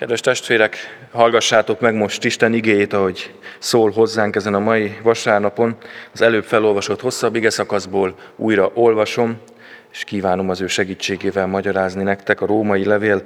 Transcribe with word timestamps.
Kedves 0.00 0.20
testvérek, 0.20 0.76
hallgassátok 1.12 1.80
meg 1.80 1.94
most 1.94 2.24
Isten 2.24 2.52
igéjét, 2.52 2.92
ahogy 2.92 3.34
szól 3.58 3.90
hozzánk 3.90 4.36
ezen 4.36 4.54
a 4.54 4.58
mai 4.58 4.98
vasárnapon. 5.02 5.76
Az 6.12 6.20
előbb 6.20 6.44
felolvasott 6.44 7.00
hosszabb 7.00 7.34
ige 7.34 7.50
szakaszból 7.50 8.14
újra 8.36 8.70
olvasom, 8.74 9.38
és 9.92 10.04
kívánom 10.04 10.48
az 10.50 10.60
ő 10.60 10.66
segítségével 10.66 11.46
magyarázni 11.46 12.02
nektek 12.02 12.40
a 12.40 12.46
római 12.46 12.84
levél 12.84 13.22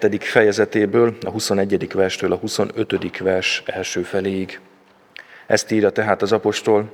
7. 0.00 0.24
fejezetéből, 0.24 1.16
a 1.20 1.30
21. 1.30 1.92
verstől 1.92 2.32
a 2.32 2.36
25. 2.36 3.18
vers 3.18 3.62
első 3.66 4.02
feléig. 4.02 4.60
Ezt 5.46 5.70
írja 5.70 5.90
tehát 5.90 6.22
az 6.22 6.32
apostol. 6.32 6.92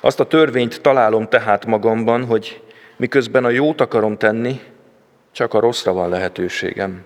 Azt 0.00 0.20
a 0.20 0.26
törvényt 0.26 0.80
találom 0.80 1.28
tehát 1.28 1.66
magamban, 1.66 2.24
hogy 2.24 2.60
miközben 2.96 3.44
a 3.44 3.50
jót 3.50 3.80
akarom 3.80 4.16
tenni, 4.16 4.60
csak 5.32 5.54
a 5.54 5.60
rosszra 5.60 5.92
van 5.92 6.08
lehetőségem. 6.08 7.04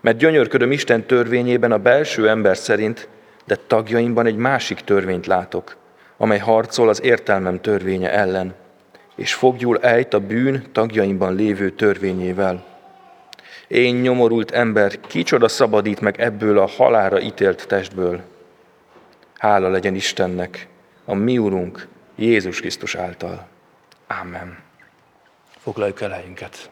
Mert 0.00 0.18
gyönyörködöm 0.18 0.72
Isten 0.72 1.06
törvényében 1.06 1.72
a 1.72 1.78
belső 1.78 2.28
ember 2.28 2.56
szerint, 2.56 3.08
de 3.44 3.56
tagjaimban 3.66 4.26
egy 4.26 4.36
másik 4.36 4.80
törvényt 4.80 5.26
látok, 5.26 5.76
amely 6.16 6.38
harcol 6.38 6.88
az 6.88 7.02
értelmem 7.02 7.60
törvénye 7.60 8.12
ellen, 8.12 8.54
és 9.16 9.34
fogjul 9.34 9.78
ejt 9.78 10.14
a 10.14 10.20
bűn 10.20 10.62
tagjaimban 10.72 11.34
lévő 11.34 11.70
törvényével. 11.70 12.64
Én 13.68 13.94
nyomorult 13.94 14.50
ember, 14.50 15.00
kicsoda 15.00 15.48
szabadít 15.48 16.00
meg 16.00 16.20
ebből 16.20 16.58
a 16.58 16.66
halára 16.66 17.20
ítélt 17.20 17.66
testből. 17.66 18.20
Hála 19.38 19.68
legyen 19.68 19.94
Istennek, 19.94 20.66
a 21.04 21.14
mi 21.14 21.38
Urunk, 21.38 21.86
Jézus 22.16 22.60
Krisztus 22.60 22.94
által. 22.94 23.46
Amen. 24.06 24.58
Foglaljuk 25.62 26.00
el 26.00 26.10
helyünket. 26.10 26.70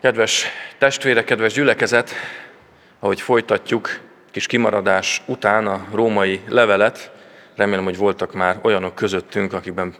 Kedves 0.00 0.46
testvérek, 0.78 1.24
kedves 1.24 1.52
gyülekezet, 1.52 2.10
ahogy 2.98 3.20
folytatjuk 3.20 4.00
kis 4.30 4.46
kimaradás 4.46 5.22
után 5.26 5.66
a 5.66 5.86
római 5.92 6.40
levelet, 6.48 7.12
remélem, 7.56 7.84
hogy 7.84 7.96
voltak 7.96 8.34
már 8.34 8.58
olyanok 8.62 8.94
közöttünk, 8.94 9.52
akikben 9.52 9.94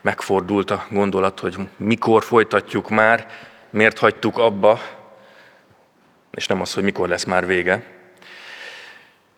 megfordult 0.00 0.70
a 0.70 0.86
gondolat, 0.90 1.40
hogy 1.40 1.56
mikor 1.76 2.22
folytatjuk 2.22 2.90
már, 2.90 3.26
miért 3.70 3.98
hagytuk 3.98 4.38
abba, 4.38 4.80
és 6.30 6.46
nem 6.46 6.60
az, 6.60 6.74
hogy 6.74 6.82
mikor 6.82 7.08
lesz 7.08 7.24
már 7.24 7.46
vége. 7.46 7.82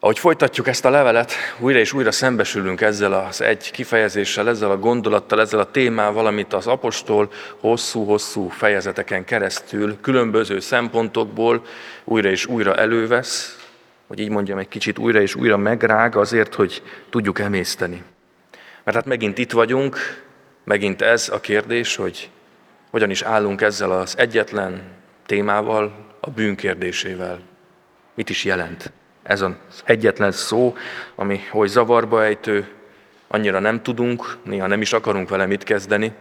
Ahogy 0.05 0.19
folytatjuk 0.19 0.69
ezt 0.69 0.84
a 0.84 0.91
levelet, 0.91 1.33
újra 1.58 1.78
és 1.78 1.92
újra 1.92 2.12
szembesülünk 2.12 2.80
ezzel 2.80 3.12
az 3.12 3.41
egy 3.41 3.70
kifejezéssel, 3.70 4.48
ezzel 4.48 4.70
a 4.70 4.78
gondolattal, 4.78 5.41
ezzel 5.41 5.61
a 5.61 5.70
témával, 5.70 6.27
amit 6.27 6.52
az 6.52 6.66
apostol 6.66 7.30
hosszú-hosszú 7.61 8.48
fejezeteken 8.48 9.24
keresztül, 9.24 10.00
különböző 10.00 10.61
szempontokból 10.61 11.64
újra 12.05 12.28
és 12.28 12.46
újra 12.46 12.74
elővesz, 12.74 13.58
hogy 14.06 14.19
így 14.19 14.28
mondjam, 14.28 14.58
egy 14.58 14.69
kicsit 14.69 14.98
újra 14.98 15.20
és 15.20 15.34
újra 15.34 15.56
megrág 15.56 16.16
azért, 16.16 16.55
hogy 16.55 16.83
tudjuk 17.11 17.39
emészteni. 17.39 18.02
Mert 18.84 18.96
hát 18.96 19.06
megint 19.06 19.39
itt 19.39 19.52
vagyunk, 19.52 19.96
megint 20.64 21.02
ez 21.02 21.28
a 21.28 21.41
kérdés, 21.41 21.96
hogy 21.96 22.30
hogyan 22.91 23.11
is 23.11 23.22
állunk 23.22 23.61
ezzel 23.61 23.91
az 23.91 24.18
egyetlen 24.18 24.83
témával, 25.27 26.14
a 26.20 26.30
bűn 26.30 26.56
kérdésével. 26.56 27.41
Mit 28.14 28.30
is 28.30 28.44
jelent? 28.44 28.92
Ez 29.25 29.41
az 29.41 29.53
egyetlen 29.84 30.33
szó, 30.33 30.77
ami 31.14 31.41
hogy 31.50 31.69
zavarba 31.69 32.25
ejtő, 32.25 32.69
annyira 33.28 33.58
nem 33.58 33.83
tudunk, 33.83 34.36
néha 34.42 34.67
nem 34.67 34.80
is 34.80 34.92
akarunk 34.92 35.28
vele 35.28 35.47
mit 35.47 35.62
kezdeni, 35.62 36.12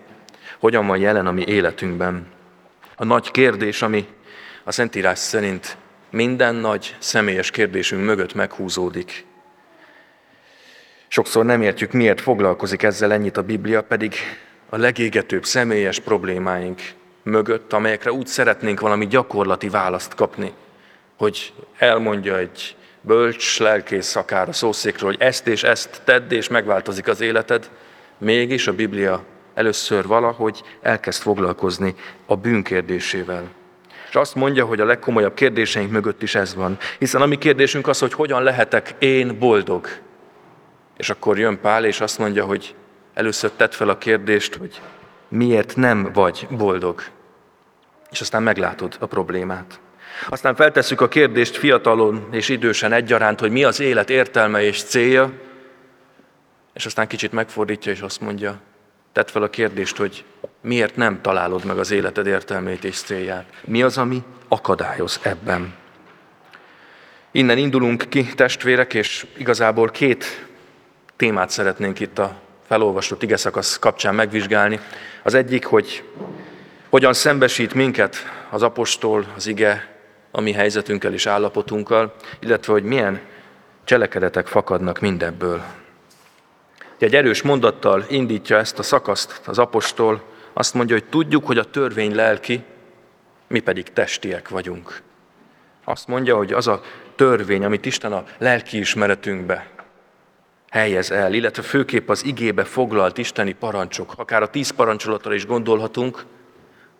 hogyan 0.59 0.88
van 0.88 0.98
jelen 0.98 1.28
a 1.28 1.31
mi 1.31 1.44
életünkben. 1.48 2.28
A 2.96 3.04
nagy 3.04 3.31
kérdés, 3.31 3.81
ami 3.81 4.08
a 4.64 4.72
Szentírás 4.72 5.20
szerint 5.20 5.78
minden 6.09 6.56
nagy 6.56 6.96
személyes 7.00 7.52
kérdésünk 7.52 8.03
mögött 8.03 8.34
meghúzódik. 8.34 9.25
Sokszor 11.08 11.46
nem 11.46 11.62
értjük, 11.62 11.92
miért 11.92 12.22
foglalkozik 12.22 12.84
ezzel 12.84 13.13
ennyit 13.13 13.38
a 13.38 13.44
Biblia, 13.44 13.84
pedig 13.84 14.16
a 14.69 14.78
legégetőbb 14.78 15.46
személyes 15.46 16.00
problémáink 16.00 16.81
mögött, 17.24 17.74
amelyekre 17.74 18.12
úgy 18.12 18.28
szeretnénk 18.28 18.80
valami 18.80 19.08
gyakorlati 19.08 19.69
választ 19.69 20.16
kapni, 20.16 20.53
hogy 21.18 21.53
elmondja 21.78 22.38
egy 22.38 22.75
bölcs 23.06 23.59
lelkész 23.59 24.16
a 24.16 24.47
szószékről, 24.50 25.09
hogy 25.09 25.22
ezt 25.22 25.47
és 25.47 25.64
ezt 25.64 26.02
tedd, 26.03 26.31
és 26.31 26.47
megváltozik 26.47 27.08
az 27.08 27.22
életed, 27.22 27.69
mégis 28.18 28.68
a 28.68 28.74
Biblia 28.74 29.24
először 29.53 30.08
valahogy 30.08 30.64
elkezd 30.81 31.22
foglalkozni 31.22 31.96
a 32.25 32.36
bűnkérdésével. 32.36 33.44
És 34.09 34.16
azt 34.16 34.36
mondja, 34.36 34.66
hogy 34.66 34.80
a 34.80 34.86
legkomolyabb 34.86 35.34
kérdéseink 35.34 35.92
mögött 35.92 36.22
is 36.22 36.36
ez 36.36 36.56
van. 36.56 36.78
Hiszen 37.00 37.22
a 37.22 37.25
mi 37.25 37.38
kérdésünk 37.38 37.88
az, 37.88 38.00
hogy 38.00 38.13
hogyan 38.13 38.44
lehetek 38.44 38.96
én 39.00 39.40
boldog. 39.40 39.88
És 40.97 41.09
akkor 41.09 41.40
jön 41.40 41.59
Pál, 41.62 41.86
és 41.86 42.02
azt 42.02 42.18
mondja, 42.18 42.46
hogy 42.46 42.75
először 43.13 43.52
tedd 43.52 43.72
fel 43.72 43.90
a 43.90 43.97
kérdést, 43.97 44.56
hogy 44.56 44.81
miért 45.28 45.75
nem 45.75 46.09
vagy 46.13 46.47
boldog. 46.50 47.03
És 48.12 48.22
aztán 48.22 48.44
meglátod 48.44 48.96
a 49.00 49.06
problémát. 49.06 49.80
Aztán 50.29 50.56
feltesszük 50.56 51.01
a 51.01 51.07
kérdést 51.07 51.56
fiatalon 51.56 52.28
és 52.31 52.50
idősen 52.50 52.91
egyaránt, 52.91 53.40
hogy 53.40 53.51
mi 53.51 53.63
az 53.63 53.79
élet 53.79 54.09
értelme 54.09 54.63
és 54.63 54.84
célja, 54.84 55.31
és 56.74 56.85
aztán 56.85 57.07
kicsit 57.07 57.31
megfordítja, 57.31 57.91
és 57.91 58.00
azt 58.00 58.22
mondja, 58.22 58.59
tedd 59.12 59.28
fel 59.28 59.44
a 59.44 59.50
kérdést, 59.50 59.97
hogy 59.97 60.24
miért 60.62 60.96
nem 60.96 61.22
találod 61.22 61.66
meg 61.66 61.78
az 61.78 61.91
életed 61.91 62.28
értelmét 62.28 62.84
és 62.84 62.97
célját. 62.97 63.46
Mi 63.62 63.81
az, 63.81 63.97
ami 63.97 64.24
akadályoz 64.47 65.19
ebben? 65.24 65.74
Innen 67.31 67.57
indulunk 67.57 68.09
ki, 68.09 68.25
testvérek, 68.25 68.94
és 68.94 69.25
igazából 69.38 69.90
két 69.90 70.47
témát 71.16 71.50
szeretnénk 71.50 72.00
itt 72.00 72.19
a 72.19 72.41
felolvasott 72.68 73.24
ige 73.24 73.38
szakasz 73.38 73.80
kapcsán 73.80 74.16
megvizsgálni. 74.16 74.80
Az 75.24 75.34
egyik, 75.34 75.66
hogy 75.66 76.03
hogyan 76.90 77.13
szembesít 77.13 77.74
minket 77.74 78.16
az 78.50 78.62
apostol, 78.62 79.25
az 79.35 79.47
ige 79.47 79.93
a 80.35 80.41
mi 80.41 80.51
helyzetünkkel 80.51 81.13
és 81.13 81.25
állapotunkkal, 81.25 82.16
illetve 82.39 82.73
hogy 82.73 82.83
milyen 82.83 83.21
cselekedetek 83.83 84.47
fakadnak 84.47 84.99
mindebből. 84.99 85.63
Egy 86.97 87.16
erős 87.16 87.41
mondattal 87.41 88.05
indítja 88.09 88.57
ezt 88.57 88.79
a 88.79 88.83
szakaszt 88.83 89.41
az 89.45 89.59
apostol, 89.59 90.23
azt 90.53 90.73
mondja, 90.73 90.95
hogy 90.95 91.09
tudjuk, 91.09 91.45
hogy 91.45 91.57
a 91.57 91.63
törvény 91.63 92.16
lelki, 92.16 92.63
mi 93.47 93.59
pedig 93.59 93.94
testiek 93.94 94.49
vagyunk. 94.49 95.01
Azt 95.83 96.07
mondja, 96.07 96.35
hogy 96.35 96.53
az 96.53 96.67
a 96.67 96.81
törvény, 97.15 97.63
amit 97.63 97.85
Isten 97.85 98.13
a 98.13 98.23
lelki 98.38 98.77
ismeretünkbe 98.77 99.67
helyez 100.69 101.11
el, 101.11 101.33
illetve 101.33 101.61
főképp 101.61 102.09
az 102.09 102.25
igébe 102.25 102.63
foglalt 102.63 103.17
isteni 103.17 103.53
parancsok, 103.53 104.13
akár 104.15 104.41
a 104.41 104.50
tíz 104.50 104.69
parancsolatra 104.69 105.33
is 105.33 105.45
gondolhatunk, 105.45 106.25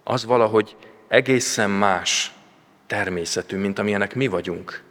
az 0.04 0.26
valahogy 0.26 0.76
egészen 1.08 1.70
más 1.70 2.32
természetű, 2.94 3.58
mint 3.58 3.80
amilyenek 3.80 4.16
mi 4.16 4.28
vagyunk. 4.28 4.82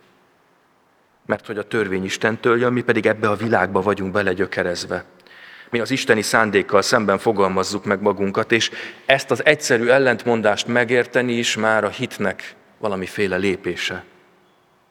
Mert 1.26 1.46
hogy 1.46 1.58
a 1.58 1.66
törvény 1.68 2.04
Istentől 2.04 2.58
jön, 2.58 2.72
mi 2.72 2.82
pedig 2.82 3.06
ebbe 3.06 3.28
a 3.28 3.34
világba 3.34 3.82
vagyunk 3.82 4.12
belegyökerezve. 4.12 5.04
Mi 5.70 5.80
az 5.80 5.90
isteni 5.90 6.22
szándékkal 6.22 6.82
szemben 6.82 7.18
fogalmazzuk 7.18 7.84
meg 7.84 8.00
magunkat, 8.00 8.52
és 8.52 8.70
ezt 9.06 9.30
az 9.30 9.44
egyszerű 9.44 9.88
ellentmondást 9.88 10.66
megérteni 10.66 11.32
is 11.32 11.56
már 11.56 11.84
a 11.84 11.88
hitnek 11.88 12.54
valamiféle 12.78 13.36
lépése. 13.36 14.04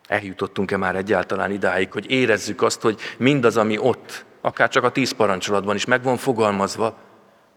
Eljutottunk-e 0.08 0.78
már 0.78 0.96
egyáltalán 0.96 1.52
idáig, 1.52 1.92
hogy 1.92 2.12
érezzük 2.12 2.62
azt, 2.62 2.82
hogy 2.82 3.00
mindaz, 3.18 3.58
ami 3.58 3.78
ott, 3.78 4.26
akár 4.42 4.70
csak 4.70 4.84
a 4.84 4.92
tíz 4.92 5.12
parancsolatban 5.12 5.76
is 5.76 5.86
meg 5.86 6.04
van 6.04 6.18
fogalmazva, 6.18 6.98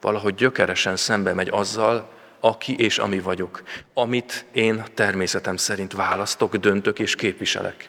valahogy 0.01 0.35
gyökeresen 0.35 0.97
szembe 0.97 1.33
megy 1.33 1.49
azzal, 1.50 2.13
aki 2.44 2.79
és 2.79 2.99
ami 2.99 3.20
vagyok, 3.20 3.62
amit 3.94 4.44
én 4.52 4.85
természetem 4.94 5.56
szerint 5.56 5.93
választok, 5.93 6.56
döntök 6.56 6.99
és 6.99 7.14
képviselek. 7.14 7.88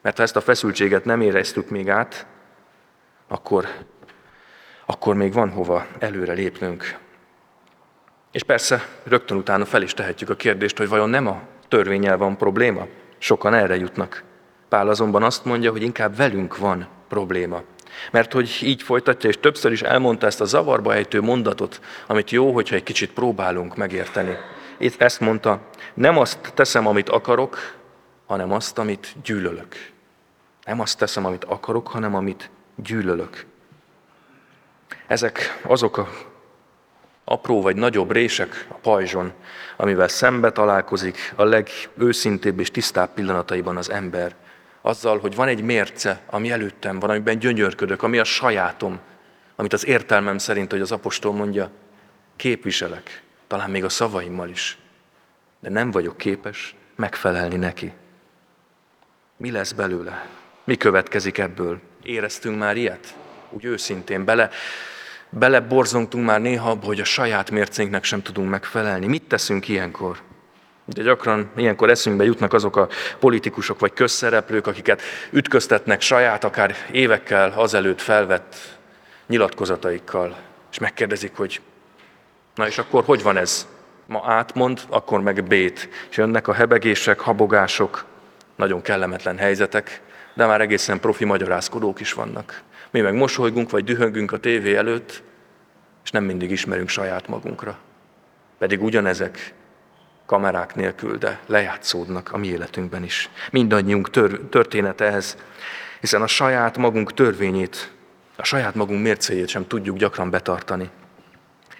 Mert 0.00 0.16
ha 0.16 0.22
ezt 0.22 0.36
a 0.36 0.40
feszültséget 0.40 1.04
nem 1.04 1.20
éreztük 1.20 1.68
még 1.68 1.88
át, 1.88 2.26
akkor, 3.28 3.68
akkor 4.86 5.14
még 5.14 5.32
van 5.32 5.50
hova 5.50 5.86
előre 5.98 6.32
lépnünk. 6.32 6.98
És 8.32 8.42
persze 8.42 8.88
rögtön 9.04 9.36
utána 9.36 9.64
fel 9.64 9.82
is 9.82 9.94
tehetjük 9.94 10.30
a 10.30 10.36
kérdést, 10.36 10.78
hogy 10.78 10.88
vajon 10.88 11.10
nem 11.10 11.26
a 11.26 11.42
törvényel 11.68 12.16
van 12.16 12.36
probléma? 12.36 12.86
Sokan 13.18 13.54
erre 13.54 13.76
jutnak. 13.76 14.24
Pál 14.68 14.88
azonban 14.88 15.22
azt 15.22 15.44
mondja, 15.44 15.70
hogy 15.70 15.82
inkább 15.82 16.16
velünk 16.16 16.56
van 16.56 16.88
probléma. 17.08 17.62
Mert 18.10 18.32
hogy 18.32 18.58
így 18.62 18.82
folytatja, 18.82 19.28
és 19.28 19.38
többször 19.40 19.72
is 19.72 19.82
elmondta 19.82 20.26
ezt 20.26 20.40
a 20.40 20.44
zavarba 20.44 20.94
ejtő 20.94 21.20
mondatot, 21.20 21.80
amit 22.06 22.30
jó, 22.30 22.52
hogyha 22.52 22.74
egy 22.74 22.82
kicsit 22.82 23.12
próbálunk 23.12 23.76
megérteni. 23.76 24.36
Itt 24.78 25.02
ezt 25.02 25.20
mondta, 25.20 25.60
nem 25.94 26.18
azt 26.18 26.52
teszem, 26.54 26.86
amit 26.86 27.08
akarok, 27.08 27.76
hanem 28.26 28.52
azt, 28.52 28.78
amit 28.78 29.14
gyűlölök. 29.22 29.90
Nem 30.64 30.80
azt 30.80 30.98
teszem, 30.98 31.24
amit 31.24 31.44
akarok, 31.44 31.88
hanem 31.88 32.14
amit 32.14 32.50
gyűlölök. 32.74 33.44
Ezek 35.06 35.60
azok 35.62 35.96
a 35.96 36.08
apró 37.30 37.62
vagy 37.62 37.76
nagyobb 37.76 38.10
rések 38.12 38.66
a 38.68 38.74
pajzson, 38.74 39.32
amivel 39.76 40.08
szembe 40.08 40.52
találkozik 40.52 41.32
a 41.36 41.44
legőszintébb 41.44 42.60
és 42.60 42.70
tisztább 42.70 43.14
pillanataiban 43.14 43.76
az 43.76 43.90
ember. 43.90 44.34
Azzal, 44.80 45.18
hogy 45.18 45.34
van 45.34 45.48
egy 45.48 45.62
mérce, 45.62 46.20
ami 46.26 46.50
előttem 46.50 46.98
van, 46.98 47.10
amiben 47.10 47.38
gyönyörködök, 47.38 48.02
ami 48.02 48.18
a 48.18 48.24
sajátom, 48.24 49.00
amit 49.56 49.72
az 49.72 49.86
értelmem 49.86 50.38
szerint, 50.38 50.70
hogy 50.70 50.80
az 50.80 50.92
apostol 50.92 51.32
mondja, 51.32 51.70
képviselek, 52.36 53.22
talán 53.46 53.70
még 53.70 53.84
a 53.84 53.88
szavaimmal 53.88 54.48
is, 54.48 54.78
de 55.60 55.70
nem 55.70 55.90
vagyok 55.90 56.16
képes 56.16 56.74
megfelelni 56.96 57.56
neki. 57.56 57.92
Mi 59.36 59.50
lesz 59.50 59.72
belőle? 59.72 60.26
Mi 60.64 60.76
következik 60.76 61.38
ebből? 61.38 61.80
Éreztünk 62.02 62.58
már 62.58 62.76
ilyet? 62.76 63.14
Úgy 63.50 63.64
őszintén 63.64 64.24
bele, 64.24 64.50
bele 65.30 65.60
borzongtunk 65.60 66.24
már 66.24 66.40
néha 66.40 66.70
abba, 66.70 66.86
hogy 66.86 67.00
a 67.00 67.04
saját 67.04 67.50
mércénknek 67.50 68.04
sem 68.04 68.22
tudunk 68.22 68.50
megfelelni. 68.50 69.06
Mit 69.06 69.22
teszünk 69.22 69.68
ilyenkor? 69.68 70.20
De 70.94 71.02
gyakran 71.02 71.50
ilyenkor 71.56 71.90
eszünkbe 71.90 72.24
jutnak 72.24 72.52
azok 72.52 72.76
a 72.76 72.88
politikusok 73.18 73.80
vagy 73.80 73.92
közszereplők, 73.92 74.66
akiket 74.66 75.02
ütköztetnek 75.30 76.00
saját, 76.00 76.44
akár 76.44 76.74
évekkel 76.92 77.52
azelőtt 77.56 78.00
felvett 78.00 78.56
nyilatkozataikkal, 79.26 80.36
és 80.70 80.78
megkérdezik, 80.78 81.36
hogy 81.36 81.60
na 82.54 82.66
és 82.66 82.78
akkor 82.78 83.04
hogy 83.04 83.22
van 83.22 83.36
ez? 83.36 83.66
Ma 84.06 84.22
átmond, 84.26 84.80
akkor 84.88 85.20
meg 85.20 85.44
bét. 85.44 85.88
És 86.10 86.16
jönnek 86.16 86.48
a 86.48 86.52
hebegések, 86.52 87.20
habogások, 87.20 88.04
nagyon 88.56 88.82
kellemetlen 88.82 89.38
helyzetek, 89.38 90.00
de 90.34 90.46
már 90.46 90.60
egészen 90.60 91.00
profi 91.00 91.24
magyarázkodók 91.24 92.00
is 92.00 92.12
vannak. 92.12 92.62
Mi 92.90 93.00
meg 93.00 93.14
mosolygunk, 93.14 93.70
vagy 93.70 93.84
dühöngünk 93.84 94.32
a 94.32 94.38
tévé 94.38 94.74
előtt, 94.76 95.22
és 96.04 96.10
nem 96.10 96.24
mindig 96.24 96.50
ismerünk 96.50 96.88
saját 96.88 97.28
magunkra. 97.28 97.78
Pedig 98.58 98.82
ugyanezek 98.82 99.54
kamerák 100.30 100.74
nélkül, 100.74 101.18
de 101.18 101.40
lejátszódnak 101.46 102.32
a 102.32 102.36
mi 102.36 102.46
életünkben 102.46 103.04
is. 103.04 103.30
Mindannyiunk 103.50 104.10
tör, 104.10 104.40
története 104.50 105.04
ez, 105.04 105.36
hiszen 106.00 106.22
a 106.22 106.26
saját 106.26 106.76
magunk 106.76 107.14
törvényét, 107.14 107.92
a 108.36 108.44
saját 108.44 108.74
magunk 108.74 109.02
mércéjét 109.02 109.48
sem 109.48 109.66
tudjuk 109.66 109.96
gyakran 109.96 110.30
betartani. 110.30 110.90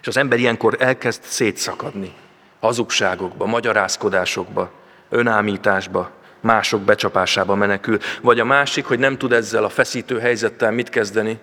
És 0.01 0.07
az 0.07 0.17
ember 0.17 0.39
ilyenkor 0.39 0.77
elkezd 0.79 1.23
szétszakadni 1.23 2.15
hazugságokba, 2.61 3.47
magyarázkodásokba, 3.47 4.71
önámításba, 5.09 6.11
mások 6.41 6.81
becsapásába 6.81 7.55
menekül, 7.55 7.99
vagy 8.23 8.41
a 8.41 8.45
másik, 8.45 8.85
hogy 8.85 8.99
nem 8.99 9.19
tud 9.19 9.33
ezzel 9.33 9.65
a 9.65 9.69
feszítő 9.69 10.19
helyzettel 10.19 10.71
mit 10.71 10.89
kezdeni, 10.89 11.39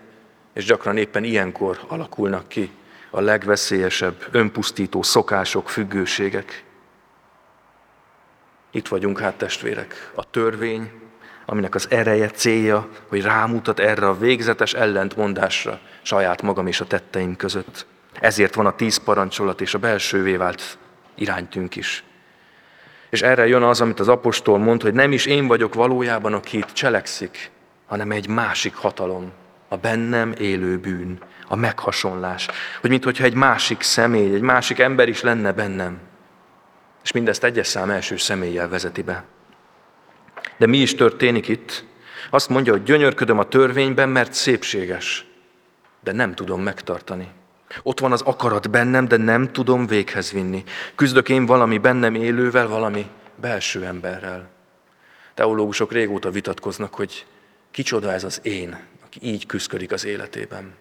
és 0.54 0.66
gyakran 0.66 0.98
éppen 0.98 1.24
ilyenkor 1.24 1.80
alakulnak 1.88 2.48
ki 2.48 2.72
a 3.10 3.22
legveszélyesebb, 3.22 4.28
önpusztító 4.32 5.02
szokások, 5.02 5.70
függőségek. 5.70 6.66
Itt 8.78 8.88
vagyunk 8.88 9.20
hát 9.20 9.36
testvérek. 9.36 10.12
A 10.16 10.30
törvény, 10.30 10.92
aminek 11.46 11.76
az 11.76 11.88
ereje, 11.90 12.30
célja, 12.30 12.90
hogy 13.08 13.22
rámutat 13.22 13.80
erre 13.80 14.08
a 14.08 14.18
végzetes 14.18 14.74
ellentmondásra 14.74 15.80
saját 16.02 16.42
magam 16.42 16.68
és 16.68 16.80
a 16.80 16.86
tetteim 16.86 17.36
között. 17.36 17.86
Ezért 18.20 18.56
van 18.56 18.66
a 18.66 18.76
tíz 18.76 18.98
parancsolat 18.98 19.62
és 19.62 19.74
a 19.74 19.80
belsővé 19.80 20.36
vált 20.36 20.78
iránytünk 21.16 21.76
is. 21.76 22.04
És 23.10 23.22
erre 23.22 23.48
jön 23.48 23.64
az, 23.64 23.82
amit 23.82 24.00
az 24.00 24.08
apostol 24.08 24.58
mond, 24.58 24.82
hogy 24.82 24.94
nem 24.94 25.12
is 25.12 25.26
én 25.26 25.48
vagyok 25.48 25.74
valójában, 25.74 26.34
aki 26.34 26.58
itt 26.58 26.74
cselekszik, 26.74 27.52
hanem 27.88 28.12
egy 28.12 28.28
másik 28.28 28.76
hatalom, 28.76 29.32
a 29.68 29.78
bennem 29.78 30.34
élő 30.40 30.78
bűn, 30.78 31.18
a 31.48 31.56
meghasonlás. 31.56 32.48
Hogy 32.82 32.90
mintha 32.90 33.24
egy 33.24 33.34
másik 33.34 33.82
személy, 33.82 34.34
egy 34.34 34.42
másik 34.42 34.80
ember 34.80 35.10
is 35.10 35.22
lenne 35.22 35.52
bennem. 35.52 36.07
És 37.08 37.14
mindezt 37.14 37.44
egyes 37.44 37.68
szám 37.68 37.90
első 37.90 38.18
személlyel 38.18 38.70
vezeti 38.70 39.02
be. 39.02 39.24
De 40.58 40.66
mi 40.66 40.78
is 40.78 40.96
történik 40.96 41.48
itt? 41.48 41.86
Azt 42.30 42.50
mondja, 42.50 42.72
hogy 42.72 42.84
gyönyörködöm 42.84 43.40
a 43.40 43.48
törvényben, 43.48 44.10
mert 44.10 44.34
szépséges, 44.34 45.26
de 46.04 46.12
nem 46.12 46.36
tudom 46.36 46.62
megtartani. 46.62 47.28
Ott 47.84 48.00
van 48.00 48.12
az 48.12 48.22
akarat 48.22 48.70
bennem, 48.70 49.08
de 49.08 49.18
nem 49.18 49.52
tudom 49.52 49.88
véghez 49.88 50.32
vinni. 50.32 50.64
Küzdök 50.96 51.30
én 51.30 51.46
valami 51.46 51.78
bennem 51.78 52.16
élővel, 52.16 52.68
valami 52.68 53.08
belső 53.36 53.86
emberrel. 53.86 54.50
Teológusok 55.34 55.92
régóta 55.92 56.32
vitatkoznak, 56.32 56.94
hogy 56.94 57.26
kicsoda 57.72 58.12
ez 58.12 58.24
az 58.24 58.40
én, 58.44 58.78
aki 59.06 59.20
így 59.22 59.46
küzdik 59.46 59.92
az 59.92 60.06
életében. 60.06 60.74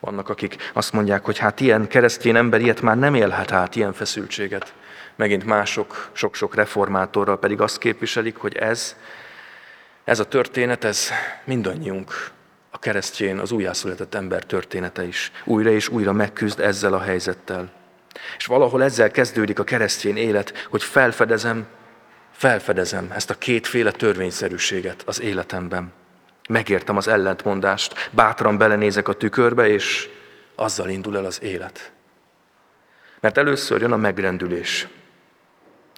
Vannak, 0.00 0.28
akik 0.28 0.70
azt 0.72 0.92
mondják, 0.92 1.24
hogy 1.24 1.38
hát 1.38 1.60
ilyen 1.60 1.88
keresztény 1.88 2.36
ember 2.36 2.60
ilyet 2.60 2.80
már 2.80 2.98
nem 2.98 3.14
élhet 3.14 3.52
át, 3.52 3.76
ilyen 3.76 3.92
feszültséget. 3.92 4.74
Megint 5.20 5.44
mások, 5.44 6.10
sok-sok 6.12 6.54
reformátorral 6.54 7.38
pedig 7.38 7.60
azt 7.60 7.78
képviselik, 7.78 8.36
hogy 8.36 8.56
ez, 8.56 8.96
ez 10.04 10.20
a 10.20 10.24
történet, 10.24 10.84
ez 10.84 11.08
mindannyiunk 11.44 12.30
a 12.70 12.78
keresztjén, 12.78 13.38
az 13.38 13.52
újjászületett 13.52 14.14
ember 14.14 14.44
története 14.44 15.04
is. 15.04 15.32
Újra 15.44 15.70
és 15.70 15.88
újra 15.88 16.12
megküzd 16.12 16.60
ezzel 16.60 16.92
a 16.92 17.00
helyzettel. 17.00 17.72
És 18.36 18.46
valahol 18.46 18.82
ezzel 18.82 19.10
kezdődik 19.10 19.58
a 19.58 19.64
keresztjén 19.64 20.16
élet, 20.16 20.66
hogy 20.70 20.82
felfedezem, 20.82 21.66
felfedezem 22.32 23.10
ezt 23.14 23.30
a 23.30 23.38
kétféle 23.38 23.90
törvényszerűséget 23.90 25.02
az 25.06 25.20
életemben. 25.20 25.92
Megértem 26.48 26.96
az 26.96 27.08
ellentmondást, 27.08 28.10
bátran 28.10 28.58
belenézek 28.58 29.08
a 29.08 29.12
tükörbe, 29.12 29.68
és 29.68 30.08
azzal 30.54 30.88
indul 30.88 31.16
el 31.16 31.24
az 31.24 31.42
élet. 31.42 31.92
Mert 33.20 33.38
először 33.38 33.80
jön 33.80 33.92
a 33.92 33.96
megrendülés. 33.96 34.88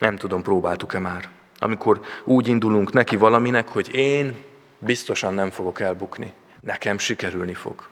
Nem 0.03 0.17
tudom, 0.17 0.43
próbáltuk-e 0.43 0.99
már. 0.99 1.29
Amikor 1.59 2.01
úgy 2.25 2.49
indulunk 2.49 2.93
neki 2.93 3.17
valaminek, 3.17 3.69
hogy 3.69 3.95
én 3.95 4.45
biztosan 4.79 5.35
nem 5.35 5.51
fogok 5.51 5.81
elbukni 5.81 6.33
nekem 6.61 6.99
sikerülni 6.99 7.55
fog. 7.55 7.89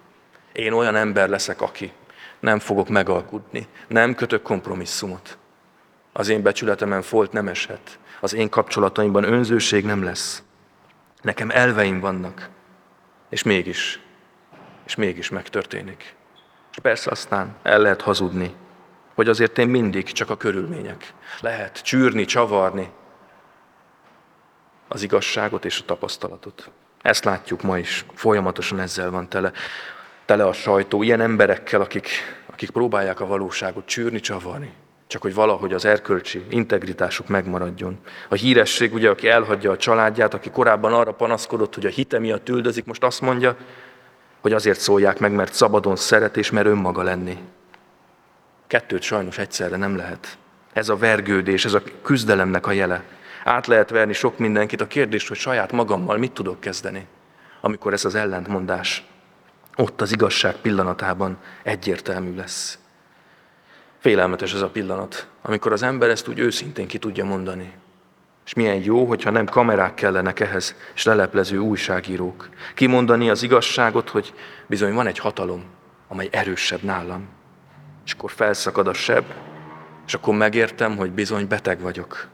Én 0.52 0.72
olyan 0.72 0.96
ember 0.96 1.28
leszek, 1.28 1.60
aki 1.60 1.92
nem 2.40 2.58
fogok 2.58 2.88
megalkudni, 2.88 3.66
nem 3.88 4.14
kötök 4.14 4.42
kompromisszumot. 4.42 5.38
Az 6.12 6.28
én 6.28 6.42
becsületemen 6.42 7.02
folt 7.02 7.32
nem 7.32 7.48
eshet, 7.48 7.98
az 8.20 8.34
én 8.34 8.48
kapcsolataimban 8.48 9.24
önzőség 9.24 9.84
nem 9.84 10.02
lesz. 10.02 10.42
Nekem 11.22 11.50
elveim 11.50 12.00
vannak, 12.00 12.48
és 13.28 13.42
mégis, 13.42 14.00
és 14.86 14.94
mégis 14.94 15.28
megtörténik. 15.28 16.14
És 16.70 16.78
persze 16.82 17.10
aztán 17.10 17.56
el 17.62 17.80
lehet 17.80 18.02
hazudni, 18.02 18.54
hogy 19.20 19.28
azért 19.28 19.58
én 19.58 19.68
mindig 19.68 20.12
csak 20.12 20.30
a 20.30 20.36
körülmények. 20.36 21.12
Lehet 21.40 21.82
csűrni, 21.82 22.24
csavarni 22.24 22.90
az 24.88 25.02
igazságot 25.02 25.64
és 25.64 25.80
a 25.80 25.84
tapasztalatot. 25.84 26.70
Ezt 27.02 27.24
látjuk 27.24 27.62
ma 27.62 27.78
is, 27.78 28.04
folyamatosan 28.14 28.80
ezzel 28.80 29.10
van 29.10 29.28
tele, 29.28 29.52
tele 30.24 30.46
a 30.46 30.52
sajtó, 30.52 31.02
ilyen 31.02 31.20
emberekkel, 31.20 31.80
akik, 31.80 32.08
akik 32.46 32.70
próbálják 32.70 33.20
a 33.20 33.26
valóságot 33.26 33.86
csűrni, 33.86 34.20
csavarni, 34.20 34.72
csak 35.06 35.22
hogy 35.22 35.34
valahogy 35.34 35.72
az 35.72 35.84
erkölcsi 35.84 36.44
integritásuk 36.48 37.28
megmaradjon. 37.28 37.98
A 38.28 38.34
híresség, 38.34 38.94
ugye, 38.94 39.10
aki 39.10 39.28
elhagyja 39.28 39.70
a 39.70 39.76
családját, 39.76 40.34
aki 40.34 40.50
korábban 40.50 40.92
arra 40.92 41.12
panaszkodott, 41.12 41.74
hogy 41.74 41.86
a 41.86 41.90
hite 41.90 42.18
miatt 42.18 42.48
üldözik, 42.48 42.84
most 42.84 43.04
azt 43.04 43.20
mondja, 43.20 43.56
hogy 44.40 44.52
azért 44.52 44.80
szólják 44.80 45.18
meg, 45.18 45.32
mert 45.32 45.54
szabadon 45.54 45.96
szeret 45.96 46.36
és 46.36 46.50
mert 46.50 46.66
önmaga 46.66 47.02
lenni. 47.02 47.38
Kettőt 48.70 49.02
sajnos 49.02 49.38
egyszerre 49.38 49.76
nem 49.76 49.96
lehet. 49.96 50.38
Ez 50.72 50.88
a 50.88 50.96
vergődés, 50.96 51.64
ez 51.64 51.74
a 51.74 51.82
küzdelemnek 52.02 52.66
a 52.66 52.72
jele. 52.72 53.02
Át 53.44 53.66
lehet 53.66 53.90
verni 53.90 54.12
sok 54.12 54.38
mindenkit. 54.38 54.80
A 54.80 54.86
kérdés, 54.86 55.28
hogy 55.28 55.36
saját 55.36 55.72
magammal 55.72 56.18
mit 56.18 56.32
tudok 56.32 56.60
kezdeni, 56.60 57.06
amikor 57.60 57.92
ez 57.92 58.04
az 58.04 58.14
ellentmondás 58.14 59.04
ott 59.76 60.00
az 60.00 60.12
igazság 60.12 60.54
pillanatában 60.54 61.38
egyértelmű 61.62 62.34
lesz. 62.34 62.78
Félelmetes 63.98 64.54
ez 64.54 64.62
a 64.62 64.70
pillanat, 64.70 65.26
amikor 65.42 65.72
az 65.72 65.82
ember 65.82 66.08
ezt 66.08 66.28
úgy 66.28 66.38
őszintén 66.38 66.86
ki 66.86 66.98
tudja 66.98 67.24
mondani. 67.24 67.72
És 68.46 68.54
milyen 68.54 68.82
jó, 68.82 69.04
hogyha 69.04 69.30
nem 69.30 69.46
kamerák 69.46 69.94
kellenek 69.94 70.40
ehhez, 70.40 70.74
és 70.94 71.04
leleplező 71.04 71.58
újságírók. 71.58 72.48
Kimondani 72.74 73.30
az 73.30 73.42
igazságot, 73.42 74.08
hogy 74.08 74.34
bizony 74.66 74.94
van 74.94 75.06
egy 75.06 75.18
hatalom, 75.18 75.64
amely 76.08 76.28
erősebb 76.32 76.82
nálam. 76.82 77.38
És 78.04 78.12
akkor 78.12 78.30
felszakad 78.30 78.86
a 78.86 78.92
seb, 78.92 79.24
és 80.06 80.14
akkor 80.14 80.34
megértem, 80.34 80.96
hogy 80.96 81.10
bizony 81.10 81.46
beteg 81.46 81.80
vagyok. 81.80 82.28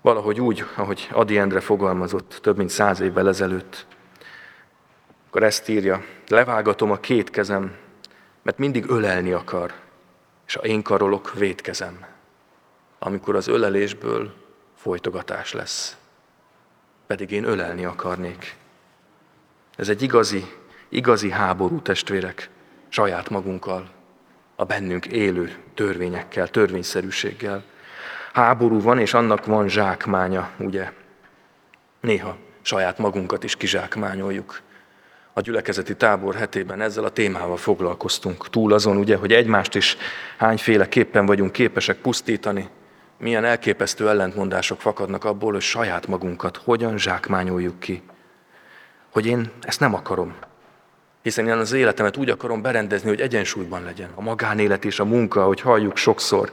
Valahogy 0.00 0.40
úgy, 0.40 0.64
ahogy 0.76 1.08
Adi 1.12 1.38
Endre 1.38 1.60
fogalmazott 1.60 2.38
több 2.42 2.56
mint 2.56 2.70
száz 2.70 3.00
évvel 3.00 3.28
ezelőtt. 3.28 3.86
Akkor 5.26 5.42
ezt 5.42 5.68
írja, 5.68 6.04
levágatom 6.28 6.90
a 6.90 6.96
két 6.96 7.30
kezem, 7.30 7.76
mert 8.42 8.58
mindig 8.58 8.88
ölelni 8.88 9.32
akar, 9.32 9.72
és 10.46 10.54
ha 10.54 10.62
én 10.62 10.82
karolok, 10.82 11.34
védkezem. 11.34 12.04
Amikor 12.98 13.36
az 13.36 13.48
ölelésből 13.48 14.34
folytogatás 14.74 15.52
lesz. 15.52 15.96
Pedig 17.06 17.30
én 17.30 17.44
ölelni 17.44 17.84
akarnék. 17.84 18.56
Ez 19.76 19.88
egy 19.88 20.02
igazi, 20.02 20.44
igazi 20.88 21.30
háború, 21.30 21.80
testvérek, 21.82 22.50
saját 22.88 23.30
magunkkal. 23.30 23.90
A 24.56 24.64
bennünk 24.64 25.06
élő 25.06 25.54
törvényekkel, 25.74 26.48
törvényszerűséggel. 26.48 27.62
Háború 28.32 28.80
van, 28.80 28.98
és 28.98 29.14
annak 29.14 29.46
van 29.46 29.68
zsákmánya, 29.68 30.50
ugye? 30.58 30.92
Néha 32.00 32.36
saját 32.62 32.98
magunkat 32.98 33.44
is 33.44 33.56
kizsákmányoljuk. 33.56 34.60
A 35.32 35.40
gyülekezeti 35.40 35.96
tábor 35.96 36.34
hetében 36.34 36.80
ezzel 36.80 37.04
a 37.04 37.10
témával 37.10 37.56
foglalkoztunk. 37.56 38.50
Túl 38.50 38.72
azon, 38.72 38.96
ugye, 38.96 39.16
hogy 39.16 39.32
egymást 39.32 39.74
is 39.74 39.96
hányféleképpen 40.36 41.26
vagyunk 41.26 41.52
képesek 41.52 41.96
pusztítani, 41.96 42.68
milyen 43.18 43.44
elképesztő 43.44 44.08
ellentmondások 44.08 44.80
fakadnak 44.80 45.24
abból, 45.24 45.52
hogy 45.52 45.60
saját 45.60 46.06
magunkat 46.06 46.56
hogyan 46.56 46.98
zsákmányoljuk 46.98 47.78
ki. 47.78 48.02
Hogy 49.10 49.26
én 49.26 49.50
ezt 49.60 49.80
nem 49.80 49.94
akarom. 49.94 50.34
Hiszen 51.26 51.48
én 51.48 51.52
az 51.52 51.72
életemet 51.72 52.16
úgy 52.16 52.30
akarom 52.30 52.62
berendezni, 52.62 53.08
hogy 53.08 53.20
egyensúlyban 53.20 53.82
legyen. 53.84 54.10
A 54.14 54.20
magánélet 54.20 54.84
és 54.84 55.00
a 55.00 55.04
munka, 55.04 55.44
hogy 55.44 55.60
halljuk 55.60 55.96
sokszor. 55.96 56.52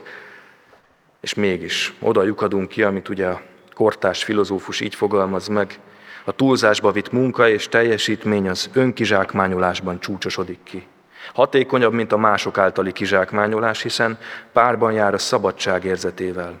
És 1.20 1.34
mégis 1.34 1.94
oda 2.00 2.22
lyukadunk 2.22 2.68
ki, 2.68 2.82
amit 2.82 3.08
ugye 3.08 3.26
a 3.26 3.40
kortás 3.74 4.24
filozófus 4.24 4.80
így 4.80 4.94
fogalmaz 4.94 5.48
meg, 5.48 5.78
a 6.24 6.32
túlzásba 6.32 6.92
vitt 6.92 7.12
munka 7.12 7.48
és 7.48 7.68
teljesítmény 7.68 8.48
az 8.48 8.70
önkizsákmányolásban 8.72 10.00
csúcsosodik 10.00 10.58
ki. 10.62 10.86
Hatékonyabb, 11.34 11.92
mint 11.92 12.12
a 12.12 12.16
mások 12.16 12.58
általi 12.58 12.92
kizsákmányolás, 12.92 13.82
hiszen 13.82 14.18
párban 14.52 14.92
jár 14.92 15.14
a 15.14 15.18
szabadság 15.18 15.84
érzetével. 15.84 16.60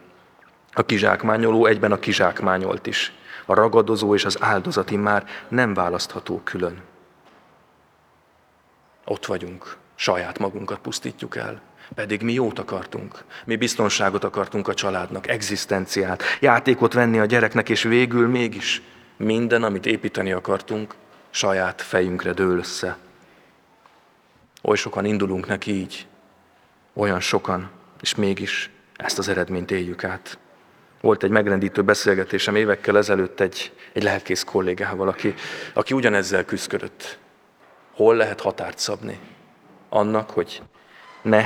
A 0.72 0.82
kizsákmányoló 0.82 1.66
egyben 1.66 1.92
a 1.92 1.98
kizsákmányolt 1.98 2.86
is. 2.86 3.12
A 3.46 3.54
ragadozó 3.54 4.14
és 4.14 4.24
az 4.24 4.36
áldozati 4.40 4.96
már 4.96 5.26
nem 5.48 5.74
választható 5.74 6.40
külön. 6.44 6.92
Ott 9.04 9.26
vagyunk, 9.26 9.76
saját 9.94 10.38
magunkat 10.38 10.78
pusztítjuk 10.78 11.36
el. 11.36 11.62
Pedig 11.94 12.22
mi 12.22 12.32
jót 12.32 12.58
akartunk, 12.58 13.24
mi 13.44 13.56
biztonságot 13.56 14.24
akartunk 14.24 14.68
a 14.68 14.74
családnak, 14.74 15.28
egzisztenciát, 15.28 16.22
játékot 16.40 16.92
venni 16.92 17.18
a 17.18 17.24
gyereknek, 17.24 17.68
és 17.68 17.82
végül 17.82 18.28
mégis 18.28 18.82
minden, 19.16 19.62
amit 19.62 19.86
építeni 19.86 20.32
akartunk, 20.32 20.94
saját 21.30 21.82
fejünkre 21.82 22.32
dől 22.32 22.58
össze. 22.58 22.96
Oly 24.62 24.76
sokan 24.76 25.04
indulunk 25.04 25.46
neki 25.46 25.72
így, 25.72 26.06
olyan 26.92 27.20
sokan, 27.20 27.70
és 28.00 28.14
mégis 28.14 28.70
ezt 28.96 29.18
az 29.18 29.28
eredményt 29.28 29.70
éljük 29.70 30.04
át. 30.04 30.38
Volt 31.00 31.22
egy 31.22 31.30
megrendítő 31.30 31.82
beszélgetésem 31.82 32.56
évekkel 32.56 32.96
ezelőtt 32.96 33.40
egy, 33.40 33.72
egy 33.92 34.02
lelkész 34.02 34.42
kollégával, 34.42 35.08
aki, 35.08 35.34
aki 35.72 35.94
ugyanezzel 35.94 36.44
küzdött. 36.44 37.18
Hol 37.96 38.16
lehet 38.16 38.40
határt 38.40 38.78
szabni? 38.78 39.18
Annak, 39.88 40.30
hogy 40.30 40.62
ne 41.22 41.44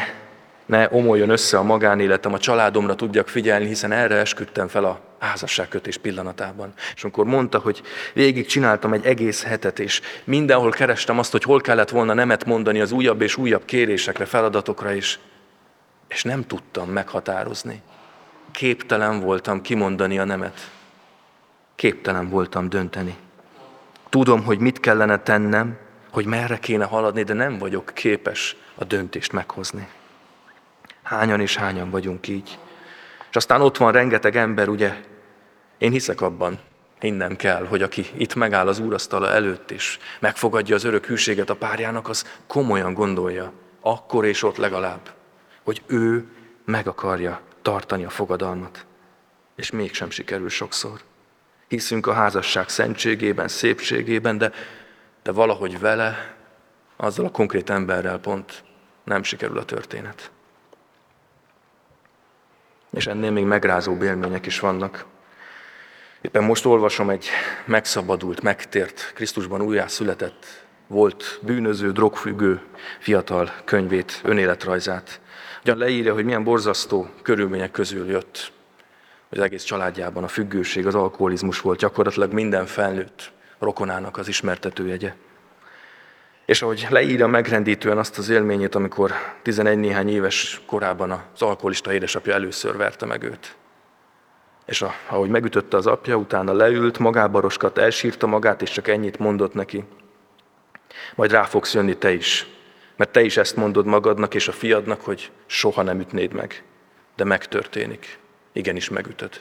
ne 0.68 0.88
omoljon 0.90 1.30
össze 1.30 1.58
a 1.58 1.62
magánéletem, 1.62 2.32
a 2.32 2.38
családomra 2.38 2.94
tudjak 2.94 3.28
figyelni, 3.28 3.66
hiszen 3.66 3.92
erre 3.92 4.14
esküdtem 4.14 4.68
fel 4.68 4.84
a 4.84 5.00
házasságkötés 5.18 5.96
pillanatában. 5.96 6.72
És 6.94 7.02
amikor 7.02 7.24
mondta, 7.24 7.58
hogy 7.58 7.82
végig 8.12 8.46
csináltam 8.46 8.92
egy 8.92 9.06
egész 9.06 9.42
hetet, 9.42 9.78
és 9.78 10.00
mindenhol 10.24 10.70
kerestem 10.70 11.18
azt, 11.18 11.32
hogy 11.32 11.42
hol 11.42 11.60
kellett 11.60 11.88
volna 11.88 12.14
nemet 12.14 12.44
mondani 12.44 12.80
az 12.80 12.92
újabb 12.92 13.20
és 13.20 13.36
újabb 13.36 13.64
kérésekre, 13.64 14.24
feladatokra 14.24 14.92
is, 14.92 15.18
és 16.08 16.22
nem 16.22 16.46
tudtam 16.46 16.88
meghatározni. 16.88 17.82
Képtelen 18.50 19.20
voltam 19.20 19.60
kimondani 19.60 20.18
a 20.18 20.24
nemet. 20.24 20.70
Képtelen 21.74 22.28
voltam 22.28 22.68
dönteni. 22.68 23.16
Tudom, 24.08 24.44
hogy 24.44 24.58
mit 24.58 24.80
kellene 24.80 25.18
tennem, 25.18 25.76
hogy 26.10 26.24
merre 26.26 26.58
kéne 26.58 26.84
haladni, 26.84 27.22
de 27.22 27.32
nem 27.32 27.58
vagyok 27.58 27.90
képes 27.94 28.56
a 28.74 28.84
döntést 28.84 29.32
meghozni. 29.32 29.88
Hányan 31.02 31.40
és 31.40 31.56
hányan 31.56 31.90
vagyunk 31.90 32.28
így. 32.28 32.58
És 33.30 33.36
aztán 33.36 33.60
ott 33.60 33.76
van 33.76 33.92
rengeteg 33.92 34.36
ember, 34.36 34.68
ugye, 34.68 34.96
én 35.78 35.90
hiszek 35.90 36.20
abban, 36.20 36.58
hinnem 37.00 37.36
kell, 37.36 37.66
hogy 37.66 37.82
aki 37.82 38.06
itt 38.16 38.34
megáll 38.34 38.68
az 38.68 38.78
úrasztala 38.78 39.30
előtt, 39.30 39.70
és 39.70 39.98
megfogadja 40.20 40.74
az 40.74 40.84
örök 40.84 41.06
hűséget 41.06 41.50
a 41.50 41.56
párjának, 41.56 42.08
az 42.08 42.38
komolyan 42.46 42.94
gondolja, 42.94 43.52
akkor 43.80 44.24
és 44.24 44.42
ott 44.42 44.56
legalább, 44.56 45.10
hogy 45.64 45.82
ő 45.86 46.26
meg 46.64 46.86
akarja 46.86 47.40
tartani 47.62 48.04
a 48.04 48.10
fogadalmat. 48.10 48.86
És 49.56 49.70
mégsem 49.70 50.10
sikerül 50.10 50.48
sokszor. 50.48 51.00
Hiszünk 51.68 52.06
a 52.06 52.12
házasság 52.12 52.68
szentségében, 52.68 53.48
szépségében, 53.48 54.38
de, 54.38 54.52
de 55.28 55.34
valahogy 55.34 55.80
vele, 55.80 56.34
azzal 56.96 57.24
a 57.24 57.30
konkrét 57.30 57.70
emberrel 57.70 58.18
pont 58.18 58.64
nem 59.04 59.22
sikerül 59.22 59.58
a 59.58 59.64
történet. 59.64 60.30
És 62.90 63.06
ennél 63.06 63.30
még 63.30 63.44
megrázó 63.44 64.02
élmények 64.02 64.46
is 64.46 64.60
vannak. 64.60 65.04
Éppen 66.20 66.44
most 66.44 66.66
olvasom 66.66 67.10
egy 67.10 67.28
megszabadult, 67.64 68.42
megtért, 68.42 69.12
Krisztusban 69.14 69.62
újjászületett, 69.62 70.66
volt 70.86 71.38
bűnöző, 71.42 71.92
drogfüggő 71.92 72.60
fiatal 72.98 73.52
könyvét, 73.64 74.20
önéletrajzát. 74.24 75.20
Ugyan 75.62 75.78
leírja, 75.78 76.14
hogy 76.14 76.24
milyen 76.24 76.44
borzasztó 76.44 77.08
körülmények 77.22 77.70
közül 77.70 78.10
jött, 78.10 78.52
hogy 79.28 79.38
az 79.38 79.44
egész 79.44 79.62
családjában 79.62 80.24
a 80.24 80.28
függőség, 80.28 80.86
az 80.86 80.94
alkoholizmus 80.94 81.60
volt 81.60 81.78
gyakorlatilag 81.78 82.32
minden 82.32 82.66
felnőtt 82.66 83.36
rokonának 83.58 84.16
az 84.16 84.28
ismertetőjegye. 84.28 85.14
És 86.46 86.62
ahogy 86.62 86.86
leírja 86.90 87.26
megrendítően 87.26 87.98
azt 87.98 88.18
az 88.18 88.28
élményét, 88.28 88.74
amikor 88.74 89.12
11 89.42 89.78
néhány 89.78 90.08
éves 90.08 90.60
korában 90.66 91.10
az 91.10 91.42
alkoholista 91.42 91.92
édesapja 91.92 92.34
először 92.34 92.76
verte 92.76 93.06
meg 93.06 93.22
őt. 93.22 93.56
És 94.66 94.84
ahogy 95.08 95.28
megütötte 95.28 95.76
az 95.76 95.86
apja, 95.86 96.16
utána 96.16 96.52
leült, 96.52 96.98
magába 96.98 97.40
roskat, 97.40 97.78
elsírta 97.78 98.26
magát, 98.26 98.62
és 98.62 98.70
csak 98.70 98.88
ennyit 98.88 99.18
mondott 99.18 99.54
neki. 99.54 99.84
Majd 101.14 101.30
rá 101.30 101.42
fogsz 101.42 101.74
jönni 101.74 101.96
te 101.96 102.12
is, 102.12 102.46
mert 102.96 103.10
te 103.10 103.22
is 103.22 103.36
ezt 103.36 103.56
mondod 103.56 103.86
magadnak 103.86 104.34
és 104.34 104.48
a 104.48 104.52
fiadnak, 104.52 105.00
hogy 105.00 105.30
soha 105.46 105.82
nem 105.82 106.00
ütnéd 106.00 106.32
meg. 106.32 106.62
De 107.16 107.24
megtörténik. 107.24 108.18
Igenis 108.52 108.88
megütöd. 108.88 109.40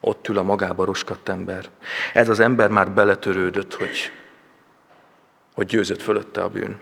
Ott 0.00 0.28
ül 0.28 0.38
a 0.38 0.42
magába 0.42 0.84
roskadt 0.84 1.28
ember. 1.28 1.68
Ez 2.12 2.28
az 2.28 2.40
ember 2.40 2.68
már 2.68 2.90
beletörődött, 2.90 3.74
hogy 3.74 4.12
hogy 5.54 5.66
győzött 5.66 6.02
fölötte 6.02 6.42
a 6.42 6.48
bűn. 6.48 6.80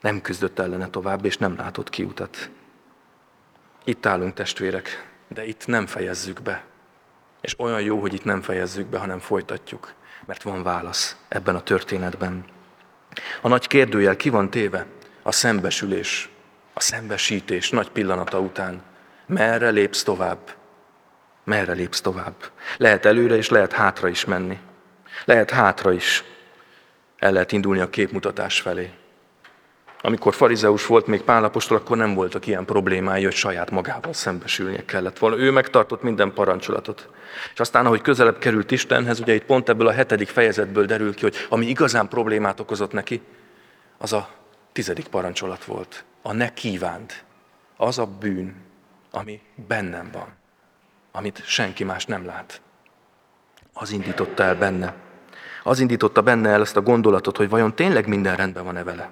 Nem 0.00 0.20
küzdött 0.20 0.58
ellene 0.58 0.88
tovább, 0.88 1.24
és 1.24 1.36
nem 1.36 1.56
látott 1.56 1.90
kiutat. 1.90 2.50
Itt 3.84 4.06
állunk, 4.06 4.34
testvérek, 4.34 5.08
de 5.28 5.46
itt 5.46 5.66
nem 5.66 5.86
fejezzük 5.86 6.42
be. 6.42 6.64
És 7.40 7.58
olyan 7.58 7.80
jó, 7.80 8.00
hogy 8.00 8.14
itt 8.14 8.24
nem 8.24 8.42
fejezzük 8.42 8.86
be, 8.86 8.98
hanem 8.98 9.18
folytatjuk, 9.18 9.92
mert 10.26 10.42
van 10.42 10.62
válasz 10.62 11.16
ebben 11.28 11.54
a 11.54 11.62
történetben. 11.62 12.44
A 13.42 13.48
nagy 13.48 13.66
kérdőjel 13.66 14.16
ki 14.16 14.28
van 14.28 14.50
téve? 14.50 14.86
A 15.22 15.32
szembesülés, 15.32 16.30
a 16.72 16.80
szembesítés 16.80 17.70
nagy 17.70 17.90
pillanata 17.90 18.40
után. 18.40 18.82
Merre 19.26 19.68
lépsz 19.68 20.02
tovább? 20.02 20.57
Merre 21.48 21.72
lépsz 21.72 22.00
tovább? 22.00 22.34
Lehet 22.76 23.04
előre 23.04 23.36
és 23.36 23.48
lehet 23.48 23.72
hátra 23.72 24.08
is 24.08 24.24
menni. 24.24 24.58
Lehet 25.24 25.50
hátra 25.50 25.92
is, 25.92 26.24
el 27.16 27.32
lehet 27.32 27.52
indulni 27.52 27.80
a 27.80 27.90
képmutatás 27.90 28.60
felé. 28.60 28.90
Amikor 30.00 30.34
farizeus 30.34 30.86
volt 30.86 31.06
még 31.06 31.22
Pálapostól, 31.22 31.76
akkor 31.76 31.96
nem 31.96 32.14
voltak 32.14 32.46
ilyen 32.46 32.64
problémái, 32.64 33.24
hogy 33.24 33.34
saját 33.34 33.70
magával 33.70 34.12
szembesülnie 34.12 34.84
kellett 34.84 35.18
volna. 35.18 35.36
Ő 35.36 35.50
megtartott 35.50 36.02
minden 36.02 36.32
parancsolatot. 36.32 37.08
És 37.52 37.60
aztán, 37.60 37.86
ahogy 37.86 38.00
közelebb 38.00 38.38
került 38.38 38.70
Istenhez, 38.70 39.20
ugye 39.20 39.34
itt 39.34 39.44
pont 39.44 39.68
ebből 39.68 39.86
a 39.86 39.92
hetedik 39.92 40.28
fejezetből 40.28 40.84
derül 40.84 41.14
ki, 41.14 41.22
hogy 41.22 41.36
ami 41.48 41.66
igazán 41.66 42.08
problémát 42.08 42.60
okozott 42.60 42.92
neki, 42.92 43.22
az 43.98 44.12
a 44.12 44.28
tizedik 44.72 45.06
parancsolat 45.06 45.64
volt. 45.64 46.04
A 46.22 46.32
ne 46.32 46.52
kívánt. 46.52 47.24
Az 47.76 47.98
a 47.98 48.06
bűn, 48.06 48.54
ami 49.10 49.40
bennem 49.68 50.10
van, 50.12 50.37
amit 51.12 51.42
senki 51.44 51.84
más 51.84 52.06
nem 52.06 52.26
lát. 52.26 52.60
Az 53.72 53.90
indította 53.90 54.42
el 54.42 54.56
benne 54.56 54.94
az 55.68 55.80
indította 55.80 56.22
benne 56.22 56.48
el 56.48 56.60
ezt 56.60 56.76
a 56.76 56.80
gondolatot, 56.80 57.36
hogy 57.36 57.48
vajon 57.48 57.74
tényleg 57.74 58.06
minden 58.06 58.36
rendben 58.36 58.64
van-e 58.64 58.82
vele. 58.82 59.10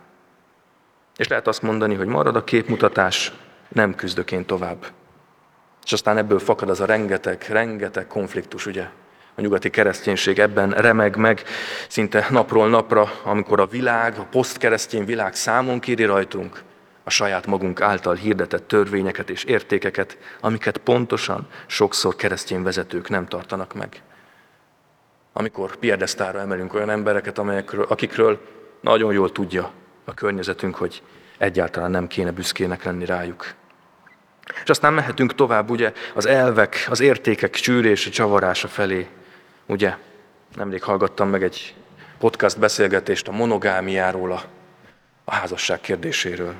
És 1.17 1.29
lehet 1.29 1.47
azt 1.47 1.62
mondani, 1.62 1.95
hogy 1.95 2.07
marad 2.07 2.37
a 2.37 2.45
képmutatás, 2.45 3.33
nem 3.69 3.95
küzdök 3.95 4.33
én 4.33 4.45
tovább. 4.45 4.87
És 5.85 5.93
aztán 5.93 6.17
ebből 6.17 6.38
fakad 6.38 6.71
az 6.71 6.81
a 6.81 6.85
rengeteg, 6.85 7.47
rengeteg 7.49 8.07
konfliktus, 8.07 8.67
ugye? 8.67 8.88
A 9.35 9.41
nyugati 9.41 9.71
kereszténység 9.71 10.38
ebben 10.38 10.71
remeg 10.71 11.17
meg 11.17 11.43
szinte 11.88 12.26
napról 12.31 12.69
napra, 12.69 13.11
amikor 13.25 13.61
a 13.61 13.67
világ, 13.67 14.19
a 14.19 14.26
posztkeresztény 14.31 15.05
világ 15.05 15.35
számon 15.35 15.81
kéri 15.81 16.05
rajtunk 16.05 16.62
a 17.07 17.11
saját 17.11 17.47
magunk 17.47 17.81
által 17.81 18.15
hirdetett 18.15 18.69
törvényeket 18.69 19.31
és 19.31 19.45
értékeket, 19.45 20.19
amiket 20.41 20.79
pontosan 20.79 21.49
sokszor 21.67 22.17
keresztény 22.17 22.63
vezetők 22.63 23.09
nem 23.09 23.27
tartanak 23.27 23.75
meg 23.75 24.03
amikor 25.39 25.77
piedesztára 25.77 26.41
emelünk 26.41 26.75
olyan 26.75 26.91
embereket, 26.91 27.39
amelyekről, 27.39 27.87
akikről 27.89 28.41
nagyon 28.81 29.13
jól 29.13 29.33
tudja 29.33 29.71
a 30.05 30.15
környezetünk, 30.15 30.75
hogy 30.75 31.03
egyáltalán 31.39 31.91
nem 31.91 32.07
kéne 32.07 32.31
büszkének 32.31 32.85
lenni 32.85 33.05
rájuk. 33.05 33.55
És 34.63 34.71
aztán 34.71 34.93
mehetünk 34.93 35.35
tovább, 35.35 35.71
ugye, 35.71 35.93
az 36.15 36.27
elvek, 36.27 36.87
az 36.91 37.01
értékek 37.01 37.55
csűrési 37.55 38.11
csavarása 38.11 38.69
felé. 38.69 39.09
Ugye, 39.67 39.97
nemrég 40.55 40.83
hallgattam 40.83 41.29
meg 41.29 41.43
egy 41.43 41.75
podcast 42.19 42.59
beszélgetést 42.59 43.29
a 43.29 43.33
monogámiáról, 43.33 44.33
a, 44.33 44.43
a 45.25 45.35
házasság 45.35 45.81
kérdéséről. 45.81 46.55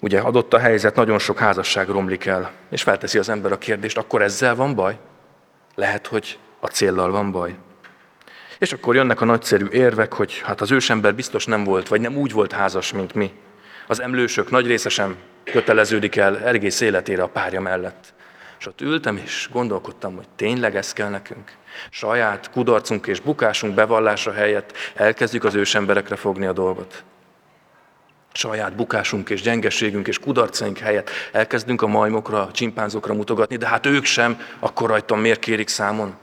Ugye 0.00 0.20
adott 0.20 0.54
a 0.54 0.58
helyzet, 0.58 0.94
nagyon 0.94 1.18
sok 1.18 1.38
házasság 1.38 1.88
romlik 1.88 2.26
el, 2.26 2.50
és 2.70 2.82
felteszi 2.82 3.18
az 3.18 3.28
ember 3.28 3.52
a 3.52 3.58
kérdést, 3.58 3.98
akkor 3.98 4.22
ezzel 4.22 4.54
van 4.54 4.74
baj? 4.74 4.98
Lehet, 5.74 6.06
hogy 6.06 6.38
a 6.60 6.66
céllal 6.66 7.10
van 7.10 7.30
baj. 7.30 7.54
És 8.58 8.72
akkor 8.72 8.94
jönnek 8.94 9.20
a 9.20 9.24
nagyszerű 9.24 9.66
érvek, 9.66 10.12
hogy 10.12 10.40
hát 10.44 10.60
az 10.60 10.70
ősember 10.70 11.14
biztos 11.14 11.44
nem 11.44 11.64
volt, 11.64 11.88
vagy 11.88 12.00
nem 12.00 12.16
úgy 12.16 12.32
volt 12.32 12.52
házas, 12.52 12.92
mint 12.92 13.14
mi. 13.14 13.32
Az 13.86 14.00
emlősök 14.00 14.50
nagy 14.50 14.66
része 14.66 14.88
sem 14.88 15.16
köteleződik 15.44 16.16
el 16.16 16.38
egész 16.38 16.80
életére 16.80 17.22
a 17.22 17.28
párja 17.28 17.60
mellett. 17.60 18.14
És 18.58 18.66
ott 18.66 18.80
ültem 18.80 19.16
és 19.16 19.48
gondolkodtam, 19.52 20.16
hogy 20.16 20.28
tényleg 20.36 20.76
ez 20.76 20.92
kell 20.92 21.08
nekünk. 21.08 21.52
Saját 21.90 22.50
kudarcunk 22.50 23.06
és 23.06 23.20
bukásunk 23.20 23.74
bevallása 23.74 24.32
helyett 24.32 24.72
elkezdjük 24.94 25.44
az 25.44 25.54
ősemberekre 25.54 26.16
fogni 26.16 26.46
a 26.46 26.52
dolgot. 26.52 27.04
Saját 28.38 28.74
bukásunk 28.74 29.30
és 29.30 29.40
gyengeségünk 29.40 30.08
és 30.08 30.18
kudarcaink 30.18 30.78
helyett 30.78 31.10
elkezdünk 31.32 31.82
a 31.82 31.86
majmokra, 31.86 32.42
a 32.46 32.50
csimpánzokra 32.50 33.14
mutogatni, 33.14 33.56
de 33.56 33.66
hát 33.68 33.86
ők 33.86 34.04
sem, 34.04 34.40
akkor 34.58 34.88
rajtam 34.88 35.20
miért 35.20 35.38
kérik 35.38 35.68
számon? 35.68 36.16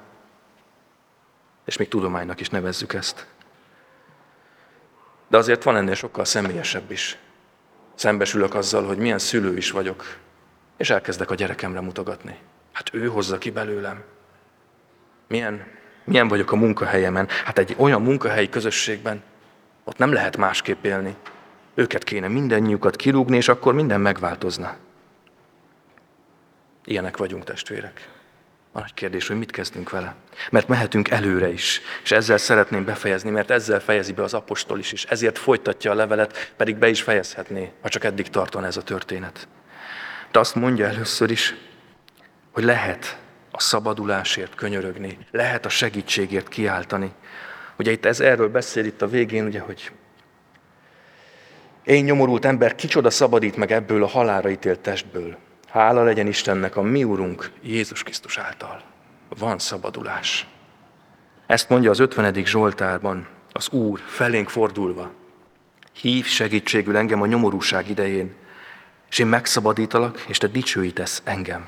És 1.65 1.77
még 1.77 1.87
tudománynak 1.87 2.39
is 2.39 2.49
nevezzük 2.49 2.93
ezt. 2.93 3.27
De 5.27 5.37
azért 5.37 5.63
van 5.63 5.75
ennél 5.75 5.93
sokkal 5.93 6.25
személyesebb 6.25 6.91
is. 6.91 7.17
Szembesülök 7.95 8.55
azzal, 8.55 8.85
hogy 8.85 8.97
milyen 8.97 9.19
szülő 9.19 9.57
is 9.57 9.71
vagyok, 9.71 10.17
és 10.77 10.89
elkezdek 10.89 11.31
a 11.31 11.35
gyerekemre 11.35 11.81
mutogatni. 11.81 12.37
Hát 12.71 12.93
ő 12.93 13.07
hozza 13.07 13.37
ki 13.37 13.49
belőlem. 13.49 14.03
Milyen, 15.27 15.67
milyen 16.03 16.27
vagyok 16.27 16.51
a 16.51 16.55
munkahelyemen? 16.55 17.27
Hát 17.45 17.57
egy 17.57 17.75
olyan 17.77 18.01
munkahelyi 18.01 18.49
közösségben, 18.49 19.23
ott 19.83 19.97
nem 19.97 20.13
lehet 20.13 20.37
másképp 20.37 20.85
élni. 20.85 21.15
Őket 21.75 22.03
kéne 22.03 22.27
mindennyiukat 22.27 22.95
kirúgni, 22.95 23.35
és 23.35 23.47
akkor 23.47 23.73
minden 23.73 24.01
megváltozna. 24.01 24.75
Ilyenek 26.85 27.17
vagyunk, 27.17 27.43
testvérek. 27.43 28.09
A 28.71 28.79
nagy 28.79 28.93
kérdés, 28.93 29.27
hogy 29.27 29.37
mit 29.37 29.51
kezdünk 29.51 29.89
vele. 29.89 30.15
Mert 30.49 30.67
mehetünk 30.67 31.09
előre 31.09 31.51
is, 31.51 31.81
és 32.03 32.11
ezzel 32.11 32.37
szeretném 32.37 32.85
befejezni, 32.85 33.29
mert 33.29 33.51
ezzel 33.51 33.79
fejezi 33.79 34.13
be 34.13 34.23
az 34.23 34.33
apostol 34.33 34.79
is, 34.79 34.91
és 34.91 35.03
ezért 35.05 35.37
folytatja 35.37 35.91
a 35.91 35.95
levelet, 35.95 36.53
pedig 36.57 36.75
be 36.75 36.89
is 36.89 37.01
fejezhetné, 37.01 37.71
ha 37.81 37.89
csak 37.89 38.03
eddig 38.03 38.29
tartana 38.29 38.65
ez 38.65 38.77
a 38.77 38.83
történet. 38.83 39.47
De 40.31 40.39
azt 40.39 40.55
mondja 40.55 40.85
először 40.85 41.31
is, 41.31 41.55
hogy 42.51 42.63
lehet 42.63 43.17
a 43.51 43.59
szabadulásért 43.59 44.55
könyörögni, 44.55 45.17
lehet 45.31 45.65
a 45.65 45.69
segítségért 45.69 46.47
kiáltani. 46.47 47.13
Ugye 47.77 47.91
itt 47.91 48.05
ez 48.05 48.19
erről 48.19 48.49
beszél 48.49 48.85
itt 48.85 49.01
a 49.01 49.07
végén, 49.07 49.45
ugye, 49.45 49.59
hogy 49.59 49.91
én 51.85 52.03
nyomorult 52.03 52.45
ember, 52.45 52.75
kicsoda 52.75 53.09
szabadít 53.09 53.55
meg 53.55 53.71
ebből 53.71 54.03
a 54.03 54.07
halára 54.07 54.49
ítélt 54.49 54.79
testből. 54.79 55.37
Hála 55.67 56.03
legyen 56.03 56.27
Istennek 56.27 56.75
a 56.75 56.81
mi 56.81 57.03
Urunk 57.03 57.51
Jézus 57.63 58.03
Krisztus 58.03 58.37
által. 58.37 58.81
Van 59.37 59.59
szabadulás. 59.59 60.47
Ezt 61.47 61.69
mondja 61.69 61.89
az 61.89 61.99
50. 61.99 62.45
Zsoltárban 62.45 63.27
az 63.51 63.69
Úr 63.69 63.99
felénk 64.05 64.49
fordulva. 64.49 65.11
Hív 66.01 66.25
segítségül 66.25 66.97
engem 66.97 67.21
a 67.21 67.25
nyomorúság 67.25 67.89
idején, 67.89 68.35
és 69.09 69.19
én 69.19 69.27
megszabadítalak, 69.27 70.25
és 70.27 70.37
te 70.37 70.47
dicsőítesz 70.47 71.21
engem. 71.23 71.67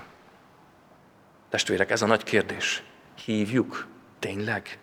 Testvérek, 1.49 1.91
ez 1.91 2.01
a 2.01 2.05
nagy 2.05 2.23
kérdés. 2.23 2.83
Hívjuk? 3.25 3.87
Tényleg? 4.19 4.77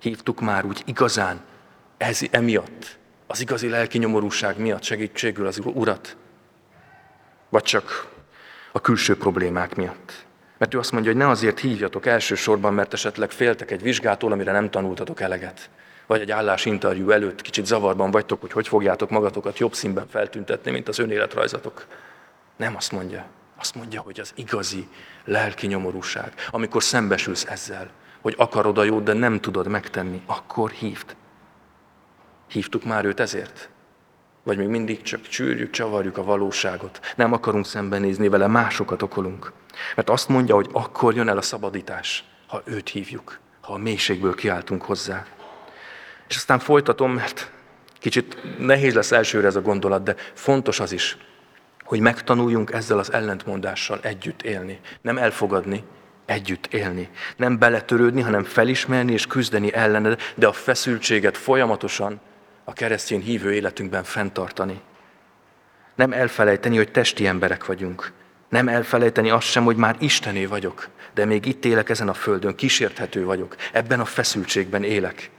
Hívtuk 0.00 0.40
már 0.40 0.64
úgy 0.64 0.82
igazán? 0.84 1.40
Ez 1.96 2.20
emiatt? 2.30 2.98
Az 3.26 3.40
igazi 3.40 3.68
lelki 3.68 3.98
nyomorúság 3.98 4.58
miatt 4.58 4.82
segítségül 4.82 5.46
az 5.46 5.60
Urat? 5.64 6.16
Vagy 7.48 7.62
csak 7.62 8.06
a 8.72 8.80
külső 8.80 9.16
problémák 9.16 9.74
miatt? 9.74 10.24
Mert 10.58 10.74
ő 10.74 10.78
azt 10.78 10.92
mondja, 10.92 11.10
hogy 11.10 11.20
ne 11.20 11.28
azért 11.28 11.58
hívjatok 11.58 12.06
elsősorban, 12.06 12.74
mert 12.74 12.92
esetleg 12.92 13.30
féltek 13.30 13.70
egy 13.70 13.82
vizsgától, 13.82 14.32
amire 14.32 14.52
nem 14.52 14.70
tanultatok 14.70 15.20
eleget. 15.20 15.70
Vagy 16.06 16.20
egy 16.20 16.30
állásinterjú 16.30 17.10
előtt 17.10 17.42
kicsit 17.42 17.66
zavarban 17.66 18.10
vagytok, 18.10 18.40
hogy 18.40 18.52
hogy 18.52 18.68
fogjátok 18.68 19.10
magatokat 19.10 19.58
jobb 19.58 19.74
színben 19.74 20.08
feltüntetni, 20.08 20.70
mint 20.70 20.88
az 20.88 20.98
önéletrajzatok. 20.98 21.86
Nem 22.56 22.76
azt 22.76 22.92
mondja. 22.92 23.26
Azt 23.58 23.74
mondja, 23.74 24.00
hogy 24.00 24.20
az 24.20 24.32
igazi 24.34 24.88
lelki 25.24 25.66
nyomorúság, 25.66 26.32
amikor 26.50 26.82
szembesülsz 26.82 27.44
ezzel, 27.44 27.90
hogy 28.20 28.34
akarod 28.38 28.78
a 28.78 28.84
jót, 28.84 29.02
de 29.02 29.12
nem 29.12 29.40
tudod 29.40 29.68
megtenni, 29.68 30.22
akkor 30.26 30.70
hívd. 30.70 31.16
Hívtuk 32.48 32.84
már 32.84 33.04
őt 33.04 33.20
ezért? 33.20 33.68
Vagy 34.42 34.56
még 34.56 34.68
mindig 34.68 35.02
csak 35.02 35.28
csűrjük, 35.28 35.70
csavarjuk 35.70 36.18
a 36.18 36.24
valóságot. 36.24 37.00
Nem 37.16 37.32
akarunk 37.32 37.66
szembenézni 37.66 38.28
vele, 38.28 38.46
másokat 38.46 39.02
okolunk. 39.02 39.52
Mert 39.94 40.10
azt 40.10 40.28
mondja, 40.28 40.54
hogy 40.54 40.68
akkor 40.72 41.14
jön 41.14 41.28
el 41.28 41.36
a 41.36 41.42
szabadítás, 41.42 42.24
ha 42.46 42.62
őt 42.64 42.88
hívjuk, 42.88 43.38
ha 43.60 43.72
a 43.72 43.78
mélységből 43.78 44.34
kiáltunk 44.34 44.82
hozzá. 44.82 45.24
És 46.28 46.36
aztán 46.36 46.58
folytatom, 46.58 47.12
mert 47.12 47.50
kicsit 47.98 48.58
nehéz 48.58 48.94
lesz 48.94 49.12
elsőre 49.12 49.46
ez 49.46 49.56
a 49.56 49.62
gondolat, 49.62 50.02
de 50.02 50.14
fontos 50.34 50.80
az 50.80 50.92
is, 50.92 51.16
hogy 51.84 52.00
megtanuljunk 52.00 52.72
ezzel 52.72 52.98
az 52.98 53.12
ellentmondással 53.12 53.98
együtt 54.02 54.42
élni. 54.42 54.80
Nem 55.00 55.18
elfogadni, 55.18 55.84
együtt 56.24 56.66
élni. 56.66 57.10
Nem 57.36 57.58
beletörődni, 57.58 58.20
hanem 58.20 58.44
felismerni 58.44 59.12
és 59.12 59.26
küzdeni 59.26 59.72
ellene, 59.72 60.16
de 60.34 60.46
a 60.46 60.52
feszültséget 60.52 61.36
folyamatosan 61.36 62.20
a 62.68 62.72
keresztény 62.72 63.20
hívő 63.20 63.52
életünkben 63.52 64.04
fenntartani. 64.04 64.80
Nem 65.94 66.12
elfelejteni, 66.12 66.76
hogy 66.76 66.90
testi 66.90 67.26
emberek 67.26 67.66
vagyunk. 67.66 68.12
Nem 68.48 68.68
elfelejteni 68.68 69.30
azt 69.30 69.46
sem, 69.46 69.64
hogy 69.64 69.76
már 69.76 69.96
Istené 69.98 70.44
vagyok, 70.44 70.88
de 71.14 71.24
még 71.24 71.46
itt 71.46 71.64
élek 71.64 71.88
ezen 71.88 72.08
a 72.08 72.14
földön, 72.14 72.54
kísérthető 72.54 73.24
vagyok, 73.24 73.56
ebben 73.72 74.00
a 74.00 74.04
feszültségben 74.04 74.82
élek. 74.82 75.30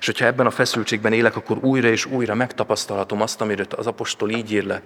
És 0.00 0.06
hogyha 0.06 0.24
ebben 0.24 0.46
a 0.46 0.50
feszültségben 0.50 1.12
élek, 1.12 1.36
akkor 1.36 1.58
újra 1.58 1.88
és 1.88 2.04
újra 2.04 2.34
megtapasztalhatom 2.34 3.20
azt, 3.20 3.40
amiről 3.40 3.66
az 3.70 3.86
apostol 3.86 4.30
így 4.30 4.52
ír 4.52 4.64
le, 4.64 4.82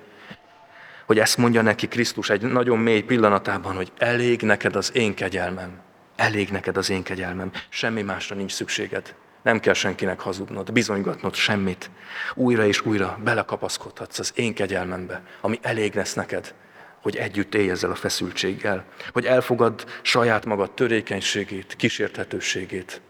hogy 1.06 1.18
ezt 1.18 1.36
mondja 1.36 1.62
neki 1.62 1.88
Krisztus 1.88 2.30
egy 2.30 2.42
nagyon 2.42 2.78
mély 2.78 3.00
pillanatában, 3.00 3.74
hogy 3.76 3.92
elég 3.98 4.42
neked 4.42 4.76
az 4.76 4.90
én 4.94 5.14
kegyelmem. 5.14 5.80
Elég 6.16 6.50
neked 6.50 6.76
az 6.76 6.90
én 6.90 7.02
kegyelmem. 7.02 7.50
Semmi 7.68 8.02
másra 8.02 8.36
nincs 8.36 8.52
szükséged. 8.52 9.14
Nem 9.42 9.60
kell 9.60 9.74
senkinek 9.74 10.20
hazudnod, 10.20 10.72
bizonygatnod 10.72 11.34
semmit. 11.34 11.90
Újra 12.34 12.66
és 12.66 12.86
újra 12.86 13.18
belekapaszkodhatsz 13.24 14.18
az 14.18 14.32
én 14.34 14.54
kegyelmembe, 14.54 15.22
ami 15.40 15.58
elég 15.62 15.94
lesz 15.94 16.14
neked, 16.14 16.54
hogy 17.02 17.16
együtt 17.16 17.54
élj 17.54 17.70
ezzel 17.70 17.90
a 17.90 17.94
feszültséggel, 17.94 18.84
hogy 19.12 19.26
elfogad 19.26 19.84
saját 20.02 20.44
magad 20.44 20.70
törékenységét, 20.70 21.76
kísérthetőségét, 21.76 23.00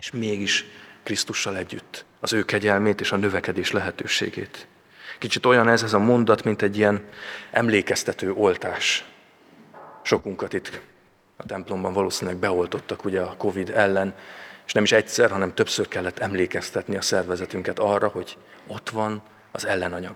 és 0.00 0.10
mégis 0.10 0.64
Krisztussal 1.02 1.56
együtt 1.56 2.04
az 2.20 2.32
ő 2.32 2.44
kegyelmét 2.44 3.00
és 3.00 3.12
a 3.12 3.16
növekedés 3.16 3.70
lehetőségét. 3.72 4.66
Kicsit 5.18 5.46
olyan 5.46 5.68
ez, 5.68 5.82
ez 5.82 5.92
a 5.92 5.98
mondat, 5.98 6.44
mint 6.44 6.62
egy 6.62 6.76
ilyen 6.76 7.04
emlékeztető 7.50 8.32
oltás. 8.32 9.04
Sokunkat 10.02 10.52
itt 10.52 10.80
a 11.36 11.46
templomban 11.46 11.92
valószínűleg 11.92 12.38
beoltottak 12.38 13.04
ugye 13.04 13.20
a 13.20 13.34
Covid 13.36 13.70
ellen, 13.70 14.14
és 14.68 14.74
nem 14.74 14.82
is 14.82 14.92
egyszer, 14.92 15.30
hanem 15.30 15.54
többször 15.54 15.88
kellett 15.88 16.18
emlékeztetni 16.18 16.96
a 16.96 17.00
szervezetünket 17.00 17.78
arra, 17.78 18.08
hogy 18.08 18.36
ott 18.66 18.90
van 18.90 19.22
az 19.52 19.66
ellenanyag, 19.66 20.14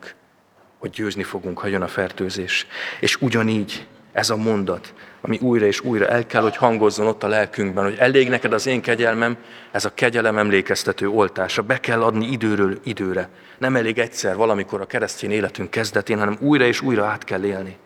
hogy 0.79 0.91
győzni 0.91 1.23
fogunk, 1.23 1.59
ha 1.59 1.67
jön 1.67 1.83
a 1.83 1.89
fertőzés. 1.89 2.67
És 3.01 3.21
ugyanígy 3.21 3.87
ez 4.13 4.31
a 4.31 4.37
mondat, 4.37 4.95
ami 5.21 5.39
újra 5.41 5.67
és 5.67 5.81
újra 5.81 6.07
el 6.07 6.27
kell, 6.27 6.43
hogy 6.43 6.57
hangozzon 6.57 7.07
ott 7.07 7.23
a 7.23 7.29
lelkünkben, 7.29 7.85
hogy 7.85 7.97
elég 7.99 8.29
neked 8.29 8.53
az 8.53 8.67
én 8.67 8.81
kegyelmem, 8.81 9.37
ez 9.71 9.85
a 9.85 9.95
kegyelem 9.95 10.39
emlékeztető 10.39 11.09
oltása, 11.09 11.63
be 11.63 11.81
kell 11.81 12.03
adni 12.03 12.27
időről 12.27 12.81
időre. 12.85 13.29
Nem 13.59 13.77
elég 13.77 13.99
egyszer 13.99 14.37
valamikor 14.37 14.81
a 14.81 14.87
keresztény 14.87 15.31
életünk 15.31 15.71
kezdetén, 15.71 16.19
hanem 16.19 16.37
újra 16.41 16.65
és 16.65 16.81
újra 16.81 17.05
át 17.05 17.25
kell 17.25 17.45
élni. 17.45 17.77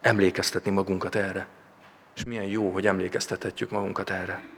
Emlékeztetni 0.00 0.70
magunkat 0.70 1.14
erre. 1.14 1.46
És 2.16 2.24
milyen 2.24 2.46
jó, 2.46 2.70
hogy 2.70 2.86
emlékeztethetjük 2.86 3.70
magunkat 3.70 4.10
erre. 4.10 4.53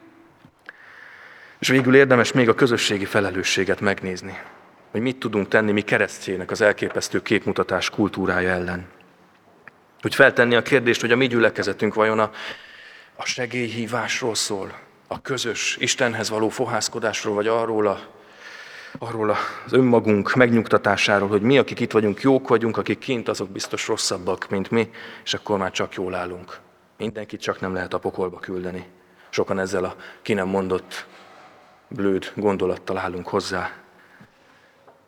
És 1.67 1.73
végül 1.73 1.97
érdemes 1.97 2.33
még 2.33 2.49
a 2.49 2.55
közösségi 2.55 3.05
felelősséget 3.05 3.81
megnézni, 3.81 4.39
hogy 4.91 5.01
mit 5.01 5.17
tudunk 5.17 5.49
tenni 5.49 5.73
mi 5.73 5.81
keresztjének 5.81 6.51
az 6.51 6.61
elképesztő 6.61 7.23
képmutatás 7.23 7.91
kultúrája 7.91 8.51
ellen. 8.51 8.87
Hogy 10.01 10.15
feltenni 10.15 10.55
a 10.55 10.63
kérdést, 10.63 11.01
hogy 11.01 11.13
a 11.13 11.17
mi 11.17 11.27
gyülekezetünk 11.27 11.95
vajon 11.95 12.19
a, 12.19 12.31
a 13.17 13.25
segélyhívásról 13.25 14.35
szól, 14.35 14.79
a 15.07 15.21
közös 15.23 15.77
Istenhez 15.81 16.31
való 16.31 16.49
fohászkodásról, 16.49 17.35
vagy 17.35 17.47
arról 17.47 17.87
a, 17.87 18.01
arról 18.99 19.31
az 19.31 19.73
önmagunk 19.73 20.35
megnyugtatásáról, 20.35 21.29
hogy 21.29 21.43
mi, 21.43 21.59
akik 21.59 21.81
itt 21.81 21.93
vagyunk, 21.93 22.21
jók 22.21 22.49
vagyunk, 22.49 22.77
akik 22.77 22.99
kint, 22.99 23.29
azok 23.29 23.51
biztos 23.51 23.89
rosszabbak, 23.89 24.49
mint 24.49 24.71
mi, 24.71 24.91
és 25.25 25.35
akkor 25.35 25.59
már 25.59 25.71
csak 25.71 25.95
jól 25.95 26.15
állunk. 26.15 26.59
Mindenkit 26.99 27.41
csak 27.41 27.61
nem 27.61 27.75
lehet 27.75 27.95
a 27.95 27.99
pokolba 27.99 28.39
küldeni. 28.39 28.87
Sokan 29.31 29.59
ezzel 29.59 29.85
a 29.85 29.97
ki 30.23 30.33
nem 30.33 30.49
mondott 30.49 31.07
blőd 31.89 32.33
gondolattal 32.35 32.99
állunk 32.99 33.29
hozzá. 33.29 33.71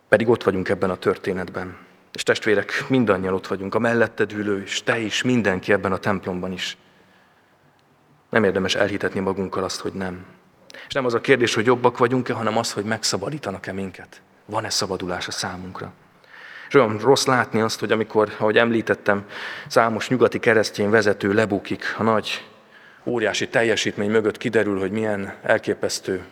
Pedig 0.08 0.28
ott 0.28 0.42
vagyunk 0.42 0.68
ebben 0.68 0.90
a 0.90 0.96
történetben. 0.96 1.76
És 2.12 2.22
testvérek, 2.22 2.84
mindannyian 2.88 3.34
ott 3.34 3.46
vagyunk, 3.46 3.74
a 3.74 3.78
melletted 3.78 4.32
ülő, 4.32 4.62
és 4.62 4.82
te 4.82 4.98
is, 4.98 5.22
mindenki 5.22 5.72
ebben 5.72 5.92
a 5.92 5.98
templomban 5.98 6.52
is. 6.52 6.76
Nem 8.30 8.44
érdemes 8.44 8.74
elhitetni 8.74 9.20
magunkkal 9.20 9.64
azt, 9.64 9.80
hogy 9.80 9.92
nem. 9.92 10.24
És 10.86 10.94
nem 10.94 11.04
az 11.04 11.14
a 11.14 11.20
kérdés, 11.20 11.54
hogy 11.54 11.66
jobbak 11.66 11.98
vagyunk-e, 11.98 12.32
hanem 12.32 12.56
az, 12.56 12.72
hogy 12.72 12.84
megszabadítanak-e 12.84 13.72
minket. 13.72 14.20
Van-e 14.44 14.70
szabadulás 14.70 15.26
a 15.26 15.30
számunkra? 15.30 15.92
És 16.68 16.74
olyan 16.74 16.98
rossz 16.98 17.26
látni 17.26 17.60
azt, 17.60 17.80
hogy 17.80 17.92
amikor, 17.92 18.34
ahogy 18.38 18.58
említettem, 18.58 19.26
számos 19.66 20.08
nyugati 20.08 20.38
keresztény 20.38 20.90
vezető 20.90 21.32
lebukik 21.32 21.94
a 21.98 22.02
nagy, 22.02 22.46
óriási 23.04 23.48
teljesítmény 23.48 24.10
mögött 24.10 24.36
kiderül, 24.36 24.78
hogy 24.78 24.90
milyen 24.90 25.34
elképesztő, 25.42 26.24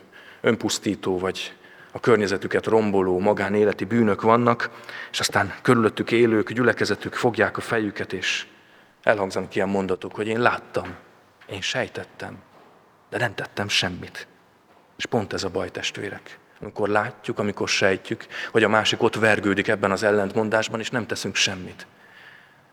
önpusztító 0.47 1.19
vagy 1.19 1.55
a 1.93 2.01
környezetüket 2.01 2.67
romboló 2.67 3.19
magánéleti 3.19 3.85
bűnök 3.85 4.23
vannak, 4.23 4.71
és 5.11 5.21
aztán 5.21 5.55
körülöttük 5.63 6.11
élők, 6.11 6.53
gyülekezetük 6.53 7.15
fogják 7.15 7.57
a 7.57 7.61
fejüket, 7.61 8.13
és 8.13 8.47
elhangzanak 9.03 9.55
ilyen 9.55 9.69
mondatok, 9.69 10.15
hogy 10.15 10.27
én 10.27 10.41
láttam, 10.41 10.95
én 11.47 11.61
sejtettem, 11.61 12.39
de 13.11 13.19
nem 13.19 13.35
tettem 13.35 13.69
semmit. 13.69 14.27
És 14.97 15.07
pont 15.07 15.33
ez 15.33 15.45
a 15.45 15.49
baj, 15.49 15.71
testvérek. 15.71 16.39
Amikor 16.61 16.89
látjuk, 16.89 17.39
amikor 17.39 17.69
sejtjük, 17.69 18.27
hogy 18.51 18.65
a 18.65 18.69
másik 18.69 19.03
ott 19.03 19.15
vergődik 19.15 19.69
ebben 19.69 19.91
az 19.91 20.03
ellentmondásban, 20.03 20.81
és 20.81 20.91
nem 20.91 21.07
teszünk 21.07 21.35
semmit. 21.35 21.87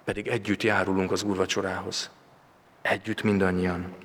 Pedig 0.04 0.28
együtt 0.28 0.64
járulunk 0.64 1.12
az 1.12 1.24
úrvacsorához. 1.24 2.10
Együtt 2.82 3.24
mindannyian. 3.24 3.96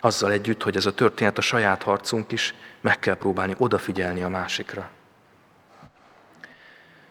Azzal 0.00 0.32
együtt, 0.32 0.62
hogy 0.62 0.76
ez 0.76 0.86
a 0.86 0.94
történet 0.94 1.38
a 1.38 1.40
saját 1.40 1.82
harcunk 1.82 2.32
is, 2.32 2.54
meg 2.80 2.98
kell 2.98 3.16
próbálni 3.16 3.54
odafigyelni 3.58 4.22
a 4.22 4.28
másikra. 4.28 4.90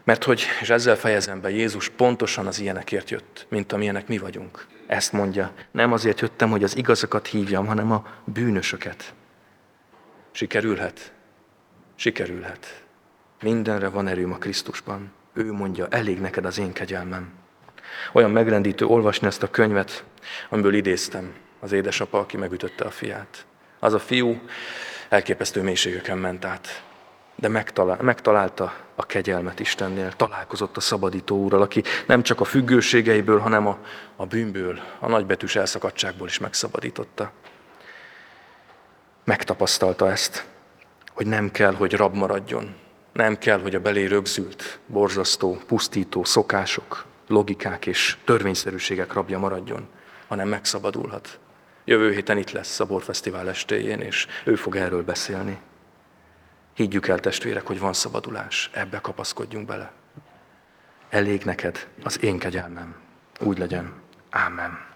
Mert 0.04 0.23
hogy, 0.23 0.45
és 0.62 0.69
ezzel 0.69 0.95
fejezem 0.95 1.41
be, 1.41 1.50
Jézus 1.50 1.89
pontosan 1.89 2.47
az 2.47 2.60
ilyenekért 2.60 3.10
jött, 3.10 3.45
mint 3.50 3.71
amilyenek 3.71 4.08
mi 4.08 4.17
vagyunk. 4.17 4.67
Ezt 4.88 5.12
mondja. 5.12 5.52
Nem 5.71 5.91
azért 5.93 6.19
jöttem, 6.19 6.50
hogy 6.50 6.63
az 6.63 6.78
igazakat 6.78 7.28
hívjam, 7.28 7.65
hanem 7.65 7.91
a 7.91 8.06
bűnösöket. 8.23 9.13
Sikerülhet? 10.32 11.12
Sikerülhet. 11.95 12.84
Mindenre 13.41 13.88
van 13.88 14.08
erőm 14.08 14.32
a 14.32 14.38
Krisztusban. 14.38 15.12
Ő 15.34 15.52
mondja, 15.52 15.88
elég 15.88 16.19
neked 16.19 16.45
az 16.45 16.58
én 16.58 16.73
kegyelmem. 16.73 17.34
Olyan 18.13 18.32
megrendítő 18.32 18.86
olvasni 18.86 19.28
ezt 19.28 19.43
a 19.43 19.50
könyvet, 19.50 20.04
amiből 20.50 20.73
idéztem 20.73 21.34
az 21.60 21.72
édesapa, 21.72 22.20
aki 22.20 22.38
megütötte 22.38 22.86
a 22.86 22.91
fiát. 22.91 23.46
Az 23.80 23.93
a 23.93 24.00
fiú 24.00 24.41
elképesztő 25.10 25.62
mélységeken 25.62 26.17
ment 26.17 26.46
át, 26.46 26.84
de 27.36 27.48
megtalál, 27.48 27.98
megtalálta 28.02 28.74
a 28.96 29.06
kegyelmet 29.06 29.60
Istennél, 29.60 30.12
találkozott 30.12 30.78
a 30.78 30.80
szabadító 30.80 31.38
úrral, 31.38 31.62
aki 31.62 31.84
nem 32.06 32.24
csak 32.24 32.39
a 32.39 32.43
függőségeiből, 32.43 33.39
hanem 33.39 33.67
a, 33.67 33.78
a 34.15 34.26
bűnből, 34.26 34.80
a 35.00 35.08
nagybetűs 35.08 35.56
elszakadságból 35.56 36.28
is 36.28 36.39
megszabadította. 36.39 37.32
Megtapasztalta 39.24 40.12
ezt, 40.12 40.46
hogy 41.13 41.28
nem 41.28 41.52
kell, 41.52 41.74
hogy 41.74 41.93
rab 41.93 42.15
maradjon, 42.15 42.76
nem 43.13 43.38
kell, 43.38 43.62
hogy 43.62 43.76
a 43.76 43.80
belé 43.80 44.06
rögzült, 44.06 44.80
borzasztó, 44.86 45.58
pusztító 45.67 46.24
szokások, 46.24 47.06
logikák 47.28 47.86
és 47.86 48.17
törvényszerűségek 48.26 49.13
rabja 49.13 49.39
maradjon, 49.39 49.88
hanem 50.28 50.48
megszabadulhat. 50.48 51.39
Jövő 51.89 52.12
héten 52.12 52.38
itt 52.38 52.52
lesz 52.52 52.80
a 52.80 52.86
Borfesztivál 52.86 53.50
estéjén, 53.50 54.02
és 54.02 54.28
ő 54.43 54.56
fog 54.56 54.76
erről 54.76 55.04
beszélni. 55.04 55.60
Higgyük 56.73 57.08
el, 57.08 57.19
testvérek, 57.19 57.67
hogy 57.67 57.80
van 57.80 57.93
szabadulás, 57.93 58.69
ebbe 58.73 59.00
kapaszkodjunk 59.00 59.67
bele. 59.67 59.91
Elég 61.10 61.43
neked 61.43 61.88
az 62.04 62.23
én 62.23 62.39
kegyelmem. 62.39 62.95
Úgy 63.39 63.58
legyen. 63.58 63.93
Ámen. 64.30 64.87